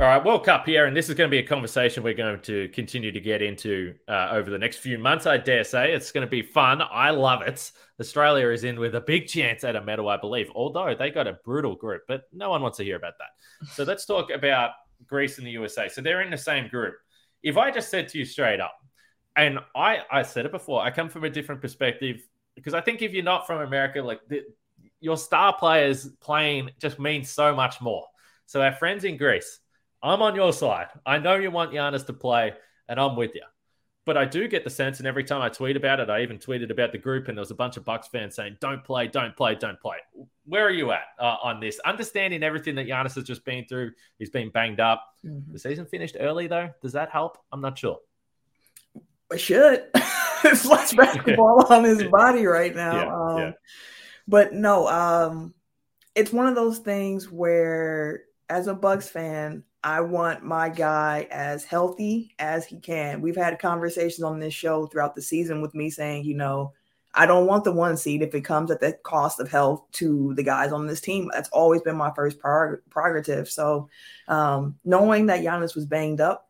All 0.00 0.06
right, 0.06 0.24
World 0.24 0.46
Cup 0.46 0.64
here, 0.64 0.86
and 0.86 0.96
this 0.96 1.10
is 1.10 1.14
going 1.14 1.28
to 1.28 1.30
be 1.30 1.40
a 1.40 1.46
conversation 1.46 2.02
we're 2.02 2.14
going 2.14 2.40
to 2.40 2.68
continue 2.70 3.12
to 3.12 3.20
get 3.20 3.42
into 3.42 3.94
uh, 4.08 4.28
over 4.32 4.48
the 4.48 4.56
next 4.56 4.78
few 4.78 4.96
months. 4.96 5.26
I 5.26 5.36
dare 5.36 5.62
say 5.62 5.92
it's 5.92 6.10
going 6.10 6.26
to 6.26 6.30
be 6.30 6.40
fun. 6.40 6.80
I 6.90 7.10
love 7.10 7.42
it. 7.42 7.70
Australia 8.00 8.48
is 8.48 8.64
in 8.64 8.80
with 8.80 8.94
a 8.94 9.02
big 9.02 9.26
chance 9.26 9.62
at 9.62 9.76
a 9.76 9.82
medal, 9.82 10.08
I 10.08 10.16
believe, 10.16 10.50
although 10.54 10.94
they 10.94 11.10
got 11.10 11.26
a 11.26 11.34
brutal 11.44 11.76
group, 11.76 12.04
but 12.08 12.22
no 12.32 12.48
one 12.48 12.62
wants 12.62 12.78
to 12.78 12.84
hear 12.84 12.96
about 12.96 13.12
that. 13.18 13.68
So 13.74 13.84
let's 13.84 14.06
talk 14.06 14.30
about 14.30 14.70
Greece 15.06 15.36
and 15.36 15.46
the 15.46 15.50
USA. 15.50 15.86
So 15.90 16.00
they're 16.00 16.22
in 16.22 16.30
the 16.30 16.38
same 16.38 16.68
group. 16.68 16.94
If 17.42 17.56
I 17.56 17.70
just 17.70 17.90
said 17.90 18.08
to 18.08 18.18
you 18.18 18.24
straight 18.24 18.60
up, 18.60 18.76
and 19.36 19.58
I 19.74 20.00
I 20.10 20.22
said 20.22 20.46
it 20.46 20.52
before, 20.52 20.82
I 20.82 20.90
come 20.90 21.08
from 21.08 21.24
a 21.24 21.30
different 21.30 21.60
perspective 21.60 22.20
because 22.54 22.74
I 22.74 22.80
think 22.80 23.02
if 23.02 23.12
you're 23.12 23.24
not 23.24 23.46
from 23.46 23.60
America, 23.60 24.02
like 24.02 24.20
the, 24.28 24.42
your 25.00 25.16
star 25.16 25.56
players 25.56 26.08
playing 26.20 26.70
just 26.78 26.98
means 26.98 27.30
so 27.30 27.54
much 27.54 27.80
more. 27.80 28.06
So 28.46 28.60
our 28.60 28.72
friends 28.72 29.04
in 29.04 29.16
Greece 29.16 29.60
I'm 30.02 30.22
on 30.22 30.34
your 30.34 30.52
side. 30.52 30.88
I 31.04 31.18
know 31.18 31.34
you 31.34 31.50
want 31.50 31.72
Giannis 31.72 32.06
to 32.06 32.12
play, 32.12 32.54
and 32.88 32.98
I'm 32.98 33.16
with 33.16 33.34
you. 33.34 33.42
But 34.06 34.16
I 34.16 34.24
do 34.24 34.48
get 34.48 34.64
the 34.64 34.70
sense, 34.70 34.98
and 34.98 35.06
every 35.06 35.24
time 35.24 35.42
I 35.42 35.50
tweet 35.50 35.76
about 35.76 36.00
it, 36.00 36.08
I 36.08 36.22
even 36.22 36.38
tweeted 36.38 36.70
about 36.70 36.90
the 36.90 36.98
group, 36.98 37.28
and 37.28 37.36
there 37.36 37.42
was 37.42 37.50
a 37.50 37.54
bunch 37.54 37.76
of 37.76 37.84
Bucks 37.84 38.08
fans 38.08 38.34
saying, 38.34 38.56
"Don't 38.58 38.82
play, 38.82 39.06
don't 39.08 39.36
play, 39.36 39.54
don't 39.54 39.78
play." 39.78 39.98
Where 40.46 40.66
are 40.66 40.70
you 40.70 40.90
at 40.92 41.02
uh, 41.18 41.36
on 41.42 41.60
this? 41.60 41.78
Understanding 41.84 42.42
everything 42.42 42.74
that 42.76 42.88
Giannis 42.88 43.14
has 43.14 43.24
just 43.24 43.44
been 43.44 43.66
through, 43.66 43.92
he's 44.18 44.30
been 44.30 44.48
banged 44.50 44.80
up. 44.80 45.04
Mm-hmm. 45.24 45.52
The 45.52 45.58
season 45.58 45.84
finished 45.84 46.16
early, 46.18 46.46
though. 46.46 46.70
Does 46.80 46.92
that 46.92 47.10
help? 47.10 47.38
I'm 47.52 47.60
not 47.60 47.78
sure. 47.78 47.98
It 49.30 49.40
should. 49.40 49.84
It's 50.42 50.64
less 50.64 50.94
basketball 50.94 51.66
on 51.70 51.84
his 51.84 52.02
body 52.04 52.46
right 52.46 52.74
now. 52.74 52.94
Yeah, 52.94 53.14
um, 53.14 53.38
yeah. 53.38 53.52
But 54.26 54.54
no, 54.54 54.88
um, 54.88 55.54
it's 56.14 56.32
one 56.32 56.46
of 56.46 56.54
those 56.54 56.78
things 56.78 57.30
where, 57.30 58.22
as 58.48 58.66
a 58.66 58.74
Bucks 58.74 59.08
fan, 59.08 59.64
I 59.82 60.02
want 60.02 60.44
my 60.44 60.68
guy 60.68 61.26
as 61.30 61.64
healthy 61.64 62.34
as 62.38 62.66
he 62.66 62.78
can. 62.78 63.22
We've 63.22 63.36
had 63.36 63.58
conversations 63.58 64.22
on 64.22 64.38
this 64.38 64.52
show 64.52 64.86
throughout 64.86 65.14
the 65.14 65.22
season 65.22 65.62
with 65.62 65.74
me 65.74 65.88
saying, 65.88 66.24
you 66.24 66.34
know, 66.34 66.74
I 67.14 67.26
don't 67.26 67.46
want 67.46 67.64
the 67.64 67.72
one 67.72 67.96
seed 67.96 68.22
if 68.22 68.34
it 68.34 68.42
comes 68.42 68.70
at 68.70 68.80
the 68.80 68.92
cost 68.92 69.40
of 69.40 69.50
health 69.50 69.84
to 69.92 70.34
the 70.34 70.42
guys 70.42 70.70
on 70.70 70.86
this 70.86 71.00
team. 71.00 71.30
That's 71.32 71.48
always 71.48 71.82
been 71.82 71.96
my 71.96 72.12
first 72.14 72.38
prerogative. 72.38 73.50
So, 73.50 73.88
um, 74.28 74.78
knowing 74.84 75.26
that 75.26 75.42
Giannis 75.42 75.74
was 75.74 75.86
banged 75.86 76.20
up 76.20 76.48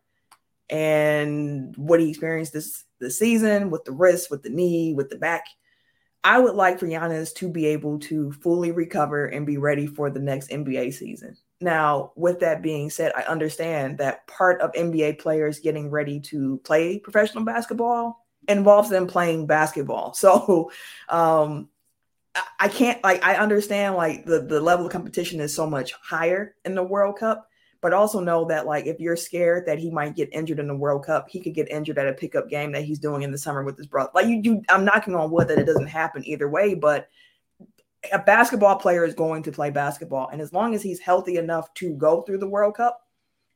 and 0.68 1.74
what 1.76 2.00
he 2.00 2.10
experienced 2.10 2.52
this 2.52 2.84
the 2.98 3.10
season 3.10 3.70
with 3.70 3.84
the 3.84 3.92
wrist, 3.92 4.30
with 4.30 4.42
the 4.42 4.50
knee, 4.50 4.92
with 4.92 5.08
the 5.08 5.16
back, 5.16 5.44
I 6.22 6.38
would 6.38 6.54
like 6.54 6.78
for 6.78 6.86
Giannis 6.86 7.34
to 7.36 7.48
be 7.48 7.66
able 7.66 7.98
to 8.00 8.30
fully 8.32 8.72
recover 8.72 9.26
and 9.26 9.46
be 9.46 9.56
ready 9.56 9.86
for 9.86 10.10
the 10.10 10.20
next 10.20 10.50
NBA 10.50 10.92
season. 10.92 11.38
Now, 11.60 12.12
with 12.16 12.40
that 12.40 12.62
being 12.62 12.88
said, 12.88 13.12
I 13.14 13.22
understand 13.22 13.98
that 13.98 14.26
part 14.26 14.60
of 14.62 14.72
NBA 14.72 15.18
players 15.18 15.58
getting 15.58 15.90
ready 15.90 16.18
to 16.20 16.58
play 16.64 16.98
professional 16.98 17.44
basketball 17.44 18.24
involves 18.48 18.88
them 18.88 19.06
playing 19.06 19.46
basketball. 19.46 20.14
So 20.20 20.70
um, 21.08 21.68
I 22.58 22.68
can't 22.68 23.02
like 23.02 23.24
I 23.24 23.36
understand 23.36 23.96
like 23.96 24.24
the 24.24 24.40
the 24.40 24.60
level 24.60 24.86
of 24.86 24.92
competition 24.92 25.40
is 25.40 25.54
so 25.54 25.68
much 25.68 25.92
higher 25.92 26.54
in 26.64 26.74
the 26.74 26.82
World 26.82 27.18
Cup, 27.18 27.48
but 27.80 27.92
also 27.92 28.20
know 28.20 28.46
that 28.46 28.66
like 28.66 28.86
if 28.86 29.00
you're 29.00 29.16
scared 29.16 29.66
that 29.66 29.78
he 29.78 29.90
might 29.90 30.16
get 30.16 30.32
injured 30.32 30.60
in 30.60 30.68
the 30.68 30.76
World 30.76 31.04
Cup, 31.04 31.28
he 31.28 31.40
could 31.40 31.54
get 31.54 31.70
injured 31.70 31.98
at 31.98 32.08
a 32.08 32.12
pickup 32.12 32.48
game 32.48 32.72
that 32.72 32.84
he's 32.84 32.98
doing 32.98 33.22
in 33.22 33.32
the 33.32 33.38
summer 33.38 33.64
with 33.64 33.76
his 33.76 33.86
brother. 33.86 34.10
Like 34.14 34.26
you, 34.26 34.40
you 34.42 34.62
I'm 34.68 34.84
knocking 34.84 35.14
on 35.14 35.30
wood 35.30 35.48
that 35.48 35.58
it 35.58 35.66
doesn't 35.66 35.88
happen 35.88 36.24
either 36.24 36.48
way, 36.48 36.74
but 36.74 37.08
a 38.12 38.18
basketball 38.18 38.76
player 38.76 39.04
is 39.04 39.14
going 39.14 39.42
to 39.44 39.52
play 39.52 39.70
basketball, 39.70 40.28
and 40.28 40.40
as 40.40 40.52
long 40.52 40.74
as 40.74 40.82
he's 40.82 41.00
healthy 41.00 41.36
enough 41.36 41.72
to 41.74 41.94
go 41.94 42.22
through 42.22 42.38
the 42.38 42.48
World 42.48 42.76
Cup, 42.76 43.00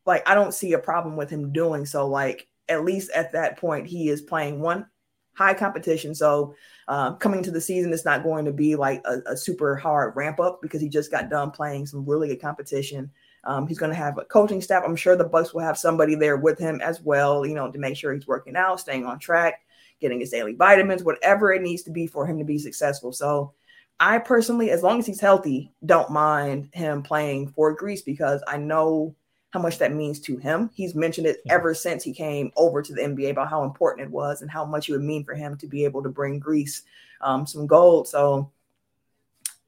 like 0.07 0.29
I 0.29 0.35
don't 0.35 0.55
see 0.55 0.73
a 0.73 0.79
problem 0.79 1.17
with 1.17 1.31
him 1.31 1.53
doing 1.53 1.87
so. 1.87 2.07
Like 2.07 2.49
at 2.69 2.85
least 2.85 3.11
at 3.13 3.33
that 3.33 3.59
point, 3.59 3.87
he 3.87 4.09
is 4.09 4.21
playing 4.21 4.61
one 4.61 4.87
high 5.35 5.55
competition. 5.55 6.15
So 6.15 6.55
um, 6.89 7.17
coming 7.17 7.43
to 7.43 7.51
the 7.51 7.61
season, 7.61 7.93
it's 7.93 8.05
not 8.05 8.23
going 8.23 8.45
to 8.45 8.53
be 8.53 8.77
like 8.77 9.03
a, 9.05 9.33
a, 9.33 9.37
super 9.37 9.75
hard 9.75 10.15
ramp 10.15 10.39
up 10.39 10.63
because 10.63 10.81
he 10.81 10.89
just 10.89 11.11
got 11.11 11.29
done 11.29 11.51
playing 11.51 11.87
some 11.87 12.07
really 12.07 12.29
good 12.29 12.41
competition. 12.41 13.11
Um, 13.43 13.67
he's 13.67 13.79
going 13.79 13.91
to 13.91 13.97
have 13.97 14.17
a 14.17 14.25
coaching 14.25 14.63
staff. 14.63 14.85
I'm 14.87 14.97
sure 14.97 15.17
the 15.17 15.25
Bucks 15.25 15.53
will 15.53 15.63
have 15.63 15.77
somebody 15.77 16.15
there 16.15 16.37
with 16.37 16.59
him 16.59 16.81
as 16.81 17.03
well, 17.03 17.45
you 17.45 17.55
know, 17.55 17.71
to 17.71 17.79
make 17.79 17.97
sure 17.97 18.15
he's 18.15 18.27
working 18.27 18.57
out, 18.57 18.81
staying 18.81 19.07
on 19.07 19.19
track, 19.19 19.63
getting 20.01 20.21
his 20.21 20.31
daily 20.31 20.55
vitamins, 20.55 21.03
whatever 21.03 21.53
it 21.53 21.63
needs 21.63 21.83
to 21.83 21.91
be 21.91 22.07
for 22.07 22.27
him 22.27 22.39
to 22.39 22.45
be 22.45 22.59
successful. 22.59 23.13
So 23.13 23.53
I 24.01 24.19
personally, 24.19 24.71
as 24.71 24.83
long 24.83 24.99
as 24.99 25.07
he's 25.07 25.21
healthy, 25.21 25.73
don't 25.85 26.11
mind 26.11 26.71
him 26.73 27.03
playing 27.03 27.49
for 27.49 27.73
Greece 27.73 28.03
because 28.03 28.43
I 28.47 28.57
know 28.57 29.15
how 29.51 29.61
much 29.61 29.79
that 29.79 29.93
means 29.93 30.19
to 30.21 30.37
him. 30.37 30.69
He's 30.75 30.97
mentioned 30.97 31.29
it 31.29 31.41
ever 31.49 31.75
since 31.75 32.03
he 32.03 32.13
came 32.13 32.51
over 32.57 32.83
to 32.83 32.93
the 32.93 33.03
NBA 33.03 33.31
about 33.31 33.49
how 33.49 33.63
important 33.63 34.07
it 34.07 34.13
was 34.13 34.43
and 34.43 34.51
how 34.51 34.65
much 34.65 34.89
it 34.89 34.93
would 34.93 35.03
mean 35.03 35.25
for 35.25 35.35
him 35.35 35.57
to 35.59 35.69
be 35.69 35.85
able 35.85 36.03
to 36.03 36.09
bring 36.09 36.41
Greece 36.41 36.83
um, 37.21 37.47
some 37.47 37.69
gold. 37.69 38.09
So 38.09 38.51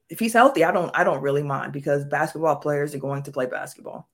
if 0.09 0.19
he's 0.19 0.33
healthy, 0.33 0.65
I 0.65 0.71
don't 0.71 0.91
I 0.93 1.05
don't 1.05 1.21
really 1.21 1.43
mind 1.43 1.71
because 1.71 2.03
basketball 2.05 2.57
players 2.57 2.93
are 2.93 2.99
going 2.99 3.23
to 3.23 3.31
play 3.31 3.45
basketball. 3.45 4.09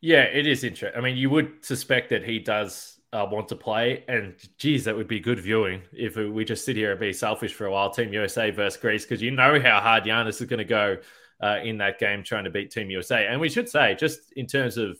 Yeah, 0.00 0.22
it 0.22 0.46
is 0.46 0.64
interesting. 0.64 0.98
I 0.98 1.02
mean, 1.02 1.16
you 1.16 1.30
would 1.30 1.64
suspect 1.64 2.10
that 2.10 2.24
he 2.24 2.38
does 2.38 2.91
uh, 3.12 3.26
want 3.30 3.48
to 3.48 3.56
play, 3.56 4.04
and 4.08 4.34
geez, 4.58 4.84
that 4.84 4.96
would 4.96 5.08
be 5.08 5.20
good 5.20 5.38
viewing 5.38 5.82
if 5.92 6.16
we 6.16 6.44
just 6.44 6.64
sit 6.64 6.76
here 6.76 6.92
and 6.92 7.00
be 7.00 7.12
selfish 7.12 7.52
for 7.52 7.66
a 7.66 7.70
while. 7.70 7.90
Team 7.90 8.12
USA 8.12 8.50
versus 8.50 8.80
Greece, 8.80 9.04
because 9.04 9.20
you 9.20 9.30
know 9.30 9.60
how 9.60 9.80
hard 9.80 10.04
Giannis 10.04 10.40
is 10.40 10.48
going 10.48 10.58
to 10.58 10.64
go 10.64 10.96
uh, 11.42 11.58
in 11.62 11.78
that 11.78 11.98
game 11.98 12.22
trying 12.22 12.44
to 12.44 12.50
beat 12.50 12.70
Team 12.70 12.90
USA. 12.90 13.26
And 13.26 13.40
we 13.40 13.48
should 13.48 13.68
say, 13.68 13.94
just 13.98 14.32
in 14.32 14.46
terms 14.46 14.78
of 14.78 14.98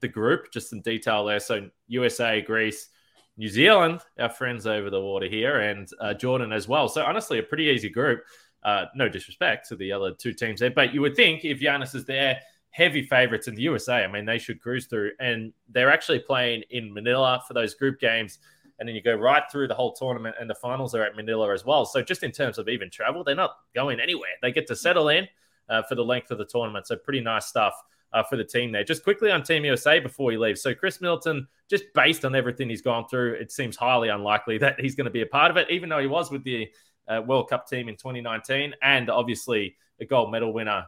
the 0.00 0.08
group, 0.08 0.52
just 0.52 0.70
some 0.70 0.82
detail 0.82 1.24
there. 1.24 1.40
So 1.40 1.68
USA, 1.88 2.40
Greece, 2.42 2.88
New 3.36 3.48
Zealand, 3.48 4.00
our 4.18 4.28
friends 4.28 4.66
over 4.66 4.90
the 4.90 5.00
water 5.00 5.26
here, 5.26 5.60
and 5.60 5.88
uh, 6.00 6.14
Jordan 6.14 6.52
as 6.52 6.68
well. 6.68 6.88
So 6.88 7.02
honestly, 7.04 7.38
a 7.38 7.42
pretty 7.42 7.64
easy 7.64 7.88
group. 7.88 8.20
Uh, 8.62 8.86
no 8.94 9.08
disrespect 9.08 9.68
to 9.68 9.76
the 9.76 9.92
other 9.92 10.12
two 10.12 10.32
teams 10.32 10.60
there, 10.60 10.70
but 10.70 10.92
you 10.92 11.00
would 11.00 11.14
think 11.14 11.44
if 11.44 11.60
Giannis 11.60 11.94
is 11.94 12.04
there, 12.04 12.40
heavy 12.70 13.02
favorites 13.02 13.48
in 13.48 13.54
the 13.54 13.62
USA. 13.62 14.04
I 14.04 14.06
mean, 14.06 14.24
they 14.24 14.38
should 14.38 14.60
cruise 14.60 14.86
through, 14.86 15.12
and 15.20 15.52
they're 15.68 15.90
actually 15.90 16.20
playing 16.20 16.62
in 16.70 16.92
Manila 16.92 17.42
for 17.46 17.54
those 17.54 17.74
group 17.74 18.00
games. 18.00 18.38
And 18.78 18.88
then 18.88 18.94
you 18.94 19.02
go 19.02 19.14
right 19.14 19.42
through 19.50 19.68
the 19.68 19.74
whole 19.74 19.92
tournament, 19.92 20.36
and 20.40 20.48
the 20.48 20.54
finals 20.54 20.94
are 20.94 21.02
at 21.02 21.16
Manila 21.16 21.52
as 21.52 21.64
well. 21.64 21.84
So, 21.84 22.00
just 22.00 22.22
in 22.22 22.30
terms 22.30 22.58
of 22.58 22.68
even 22.68 22.90
travel, 22.90 23.24
they're 23.24 23.34
not 23.34 23.56
going 23.74 23.98
anywhere. 23.98 24.30
They 24.40 24.52
get 24.52 24.68
to 24.68 24.76
settle 24.76 25.08
in 25.08 25.26
uh, 25.68 25.82
for 25.82 25.94
the 25.94 26.04
length 26.04 26.30
of 26.30 26.38
the 26.38 26.44
tournament. 26.44 26.86
So 26.86 26.96
pretty 26.96 27.20
nice 27.20 27.46
stuff 27.46 27.74
uh, 28.12 28.22
for 28.22 28.36
the 28.36 28.44
team 28.44 28.72
there. 28.72 28.84
Just 28.84 29.04
quickly 29.04 29.30
on 29.30 29.42
Team 29.42 29.64
USA 29.64 29.98
before 29.98 30.26
we 30.26 30.36
leave. 30.36 30.58
So 30.58 30.74
Khris 30.74 31.00
Middleton, 31.00 31.46
just 31.68 31.84
based 31.94 32.24
on 32.24 32.34
everything 32.34 32.68
he's 32.68 32.82
gone 32.82 33.06
through, 33.08 33.34
it 33.34 33.52
seems 33.52 33.76
highly 33.76 34.08
unlikely 34.08 34.58
that 34.58 34.80
he's 34.80 34.94
going 34.94 35.06
to 35.06 35.10
be 35.10 35.22
a 35.22 35.26
part 35.26 35.50
of 35.50 35.56
it, 35.56 35.70
even 35.70 35.88
though 35.88 36.00
he 36.00 36.06
was 36.06 36.30
with 36.30 36.44
the 36.44 36.68
uh, 37.08 37.22
World 37.26 37.48
Cup 37.48 37.68
team 37.68 37.88
in 37.88 37.96
2019 37.96 38.74
and 38.82 39.10
obviously 39.10 39.76
a 40.00 40.04
gold 40.04 40.30
medal 40.30 40.52
winner 40.52 40.86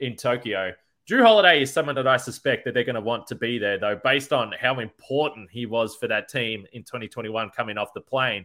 in 0.00 0.16
Tokyo. 0.16 0.72
Jrue 1.08 1.22
Holiday 1.22 1.62
is 1.62 1.72
someone 1.72 1.94
that 1.94 2.06
I 2.06 2.18
suspect 2.18 2.64
that 2.64 2.74
they're 2.74 2.84
going 2.84 2.94
to 2.94 3.00
want 3.00 3.28
to 3.28 3.34
be 3.34 3.58
there, 3.58 3.78
though, 3.78 3.98
based 4.02 4.32
on 4.32 4.52
how 4.60 4.78
important 4.78 5.50
he 5.50 5.64
was 5.64 5.96
for 5.96 6.06
that 6.08 6.28
team 6.28 6.66
in 6.72 6.82
2021 6.82 7.50
coming 7.50 7.78
off 7.78 7.94
the 7.94 8.00
plane 8.00 8.44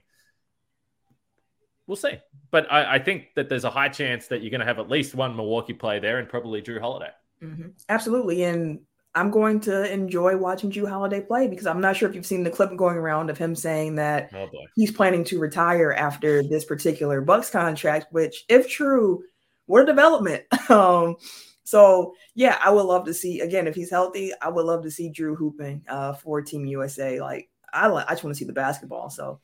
we'll 1.88 1.96
see. 1.96 2.18
But 2.52 2.72
I, 2.72 2.96
I, 2.96 3.00
think 3.00 3.36
that 3.36 3.50
there's 3.50 3.64
a 3.64 3.70
high 3.70 3.90
chance 3.90 4.28
that 4.28 4.42
you're 4.42 4.52
going 4.52 4.62
to 4.62 4.66
have 4.66 4.80
at 4.80 4.90
least 4.90 5.16
one 5.16 5.36
Milwaukee 5.36 5.74
play 5.74 6.00
there, 6.00 6.20
and 6.20 6.30
probably 6.30 6.62
Jrue 6.62 6.80
Holiday. 6.80 7.12
Mm-hmm. 7.42 7.70
Absolutely, 7.90 8.44
and 8.44 8.80
I'm 9.16 9.32
going 9.32 9.60
to 9.62 9.92
enjoy 9.92 10.38
watching 10.38 10.72
Jrue 10.72 10.88
Holiday 10.88 11.22
play 11.22 11.48
because 11.48 11.68
I'm 11.68 11.82
not 11.82 11.98
sure 11.98 12.10
if 12.10 12.16
you've 12.16 12.26
seen 12.26 12.44
the 12.44 12.50
clip 12.50 12.76
going 12.76 12.98
around 12.98 13.30
of 13.30 13.38
him 13.38 13.56
saying 13.56 13.96
that 13.96 14.30
oh 14.34 14.50
he's 14.76 14.92
planning 14.92 15.24
to 15.26 15.40
retire 15.40 15.94
after 15.94 16.44
this 16.44 16.66
particular 16.66 17.22
Bucks 17.22 17.50
contract. 17.50 18.08
Which, 18.12 18.46
if 18.50 18.70
true, 18.70 19.24
what 19.66 19.84
a 19.84 19.86
development. 19.86 20.44
um, 20.70 21.18
so 21.64 22.16
yeah, 22.36 22.58
I 22.64 22.70
would 22.70 22.86
love 22.86 23.06
to 23.06 23.14
see 23.14 23.42
again 23.42 23.68
if 23.68 23.76
he's 23.76 23.92
healthy. 23.92 24.32
I 24.42 24.50
would 24.50 24.66
love 24.66 24.84
to 24.84 24.92
see 24.92 25.12
Jrue 25.12 25.38
hooping 25.38 25.84
uh, 25.88 26.14
for 26.14 26.42
Team 26.42 26.66
USA. 26.66 27.22
Like 27.22 27.50
I, 27.72 27.90
I 27.90 28.10
just 28.10 28.24
want 28.24 28.36
to 28.36 28.40
see 28.40 28.46
the 28.46 28.54
basketball. 28.54 29.10
So 29.10 29.40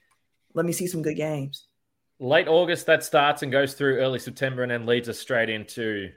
let 0.54 0.66
me 0.66 0.72
see 0.72 0.88
some 0.88 1.02
good 1.02 1.16
games 1.16 1.68
late 2.20 2.48
August 2.48 2.86
that 2.86 3.04
starts 3.04 3.44
and 3.44 3.52
goes 3.52 3.74
through 3.74 3.98
early 3.98 4.20
September 4.20 4.62
and 4.64 4.72
then 4.72 4.86
leads 4.86 5.10
us 5.10 5.18
straight 5.18 5.50
into 5.50 6.10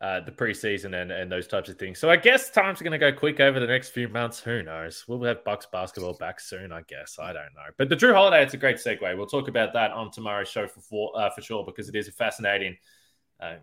uh, 0.00 0.20
the 0.20 0.30
preseason 0.30 1.00
and, 1.00 1.10
and 1.10 1.32
those 1.32 1.48
types 1.48 1.68
of 1.68 1.78
things. 1.78 1.98
So 1.98 2.08
I 2.08 2.16
guess 2.16 2.50
time's 2.50 2.80
are 2.80 2.84
going 2.84 2.92
to 2.92 2.98
go 2.98 3.12
quick 3.12 3.40
over 3.40 3.58
the 3.58 3.66
next 3.66 3.90
few 3.90 4.08
months. 4.08 4.38
Who 4.40 4.62
knows? 4.62 5.04
We'll 5.08 5.22
have 5.24 5.44
Bucks 5.44 5.66
basketball 5.72 6.14
back 6.14 6.38
soon, 6.38 6.70
I 6.70 6.82
guess. 6.82 7.18
I 7.18 7.32
don't 7.32 7.54
know. 7.54 7.70
But 7.76 7.88
the 7.88 7.96
Jrue 7.96 8.12
Holiday, 8.12 8.44
it's 8.44 8.54
a 8.54 8.58
great 8.58 8.76
segue. 8.76 9.16
We'll 9.16 9.26
talk 9.26 9.48
about 9.48 9.72
that 9.72 9.90
on 9.90 10.12
tomorrow's 10.12 10.48
show 10.48 10.68
for 10.68 10.80
for, 10.80 11.18
uh, 11.18 11.30
for 11.30 11.42
sure 11.42 11.64
because 11.64 11.88
it 11.88 11.96
is 11.96 12.06
a 12.08 12.12
fascinating. 12.12 12.76
Uh, 13.40 13.54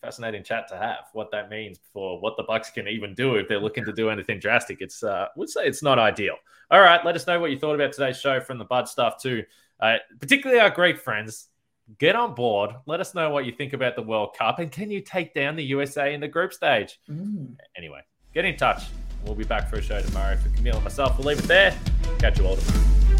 fascinating 0.00 0.42
chat 0.42 0.66
to 0.68 0.76
have 0.76 1.04
what 1.12 1.30
that 1.30 1.50
means 1.50 1.78
for 1.92 2.20
what 2.20 2.36
the 2.36 2.42
bucks 2.44 2.70
can 2.70 2.88
even 2.88 3.14
do 3.14 3.34
if 3.34 3.48
they're 3.48 3.60
looking 3.60 3.84
to 3.84 3.92
do 3.92 4.08
anything 4.08 4.38
drastic 4.38 4.78
it's 4.80 5.02
uh 5.02 5.26
would 5.36 5.48
say 5.48 5.66
it's 5.66 5.82
not 5.82 5.98
ideal 5.98 6.36
all 6.70 6.80
right 6.80 7.04
let 7.04 7.14
us 7.14 7.26
know 7.26 7.38
what 7.38 7.50
you 7.50 7.58
thought 7.58 7.74
about 7.74 7.92
today's 7.92 8.18
show 8.18 8.40
from 8.40 8.56
the 8.58 8.64
bud 8.64 8.88
stuff 8.88 9.20
too 9.20 9.44
uh, 9.80 9.96
particularly 10.18 10.60
our 10.60 10.70
Greek 10.70 10.98
friends, 10.98 11.48
get 11.98 12.14
on 12.14 12.34
board. 12.34 12.70
Let 12.86 13.00
us 13.00 13.14
know 13.14 13.30
what 13.30 13.46
you 13.46 13.52
think 13.52 13.72
about 13.72 13.96
the 13.96 14.02
World 14.02 14.34
Cup 14.38 14.58
and 14.58 14.70
can 14.70 14.90
you 14.90 15.00
take 15.00 15.34
down 15.34 15.56
the 15.56 15.64
USA 15.64 16.14
in 16.14 16.20
the 16.20 16.28
group 16.28 16.52
stage? 16.52 17.00
Mm. 17.08 17.56
Anyway, 17.76 18.00
get 18.34 18.44
in 18.44 18.56
touch. 18.56 18.84
We'll 19.24 19.34
be 19.34 19.44
back 19.44 19.68
for 19.68 19.76
a 19.76 19.82
show 19.82 20.00
tomorrow. 20.00 20.36
For 20.36 20.48
Camille 20.50 20.76
and 20.76 20.84
myself, 20.84 21.18
we'll 21.18 21.26
leave 21.26 21.38
it 21.38 21.48
there. 21.48 21.76
Catch 22.18 22.38
you 22.38 22.46
all 22.46 22.56
tomorrow. 22.56 23.19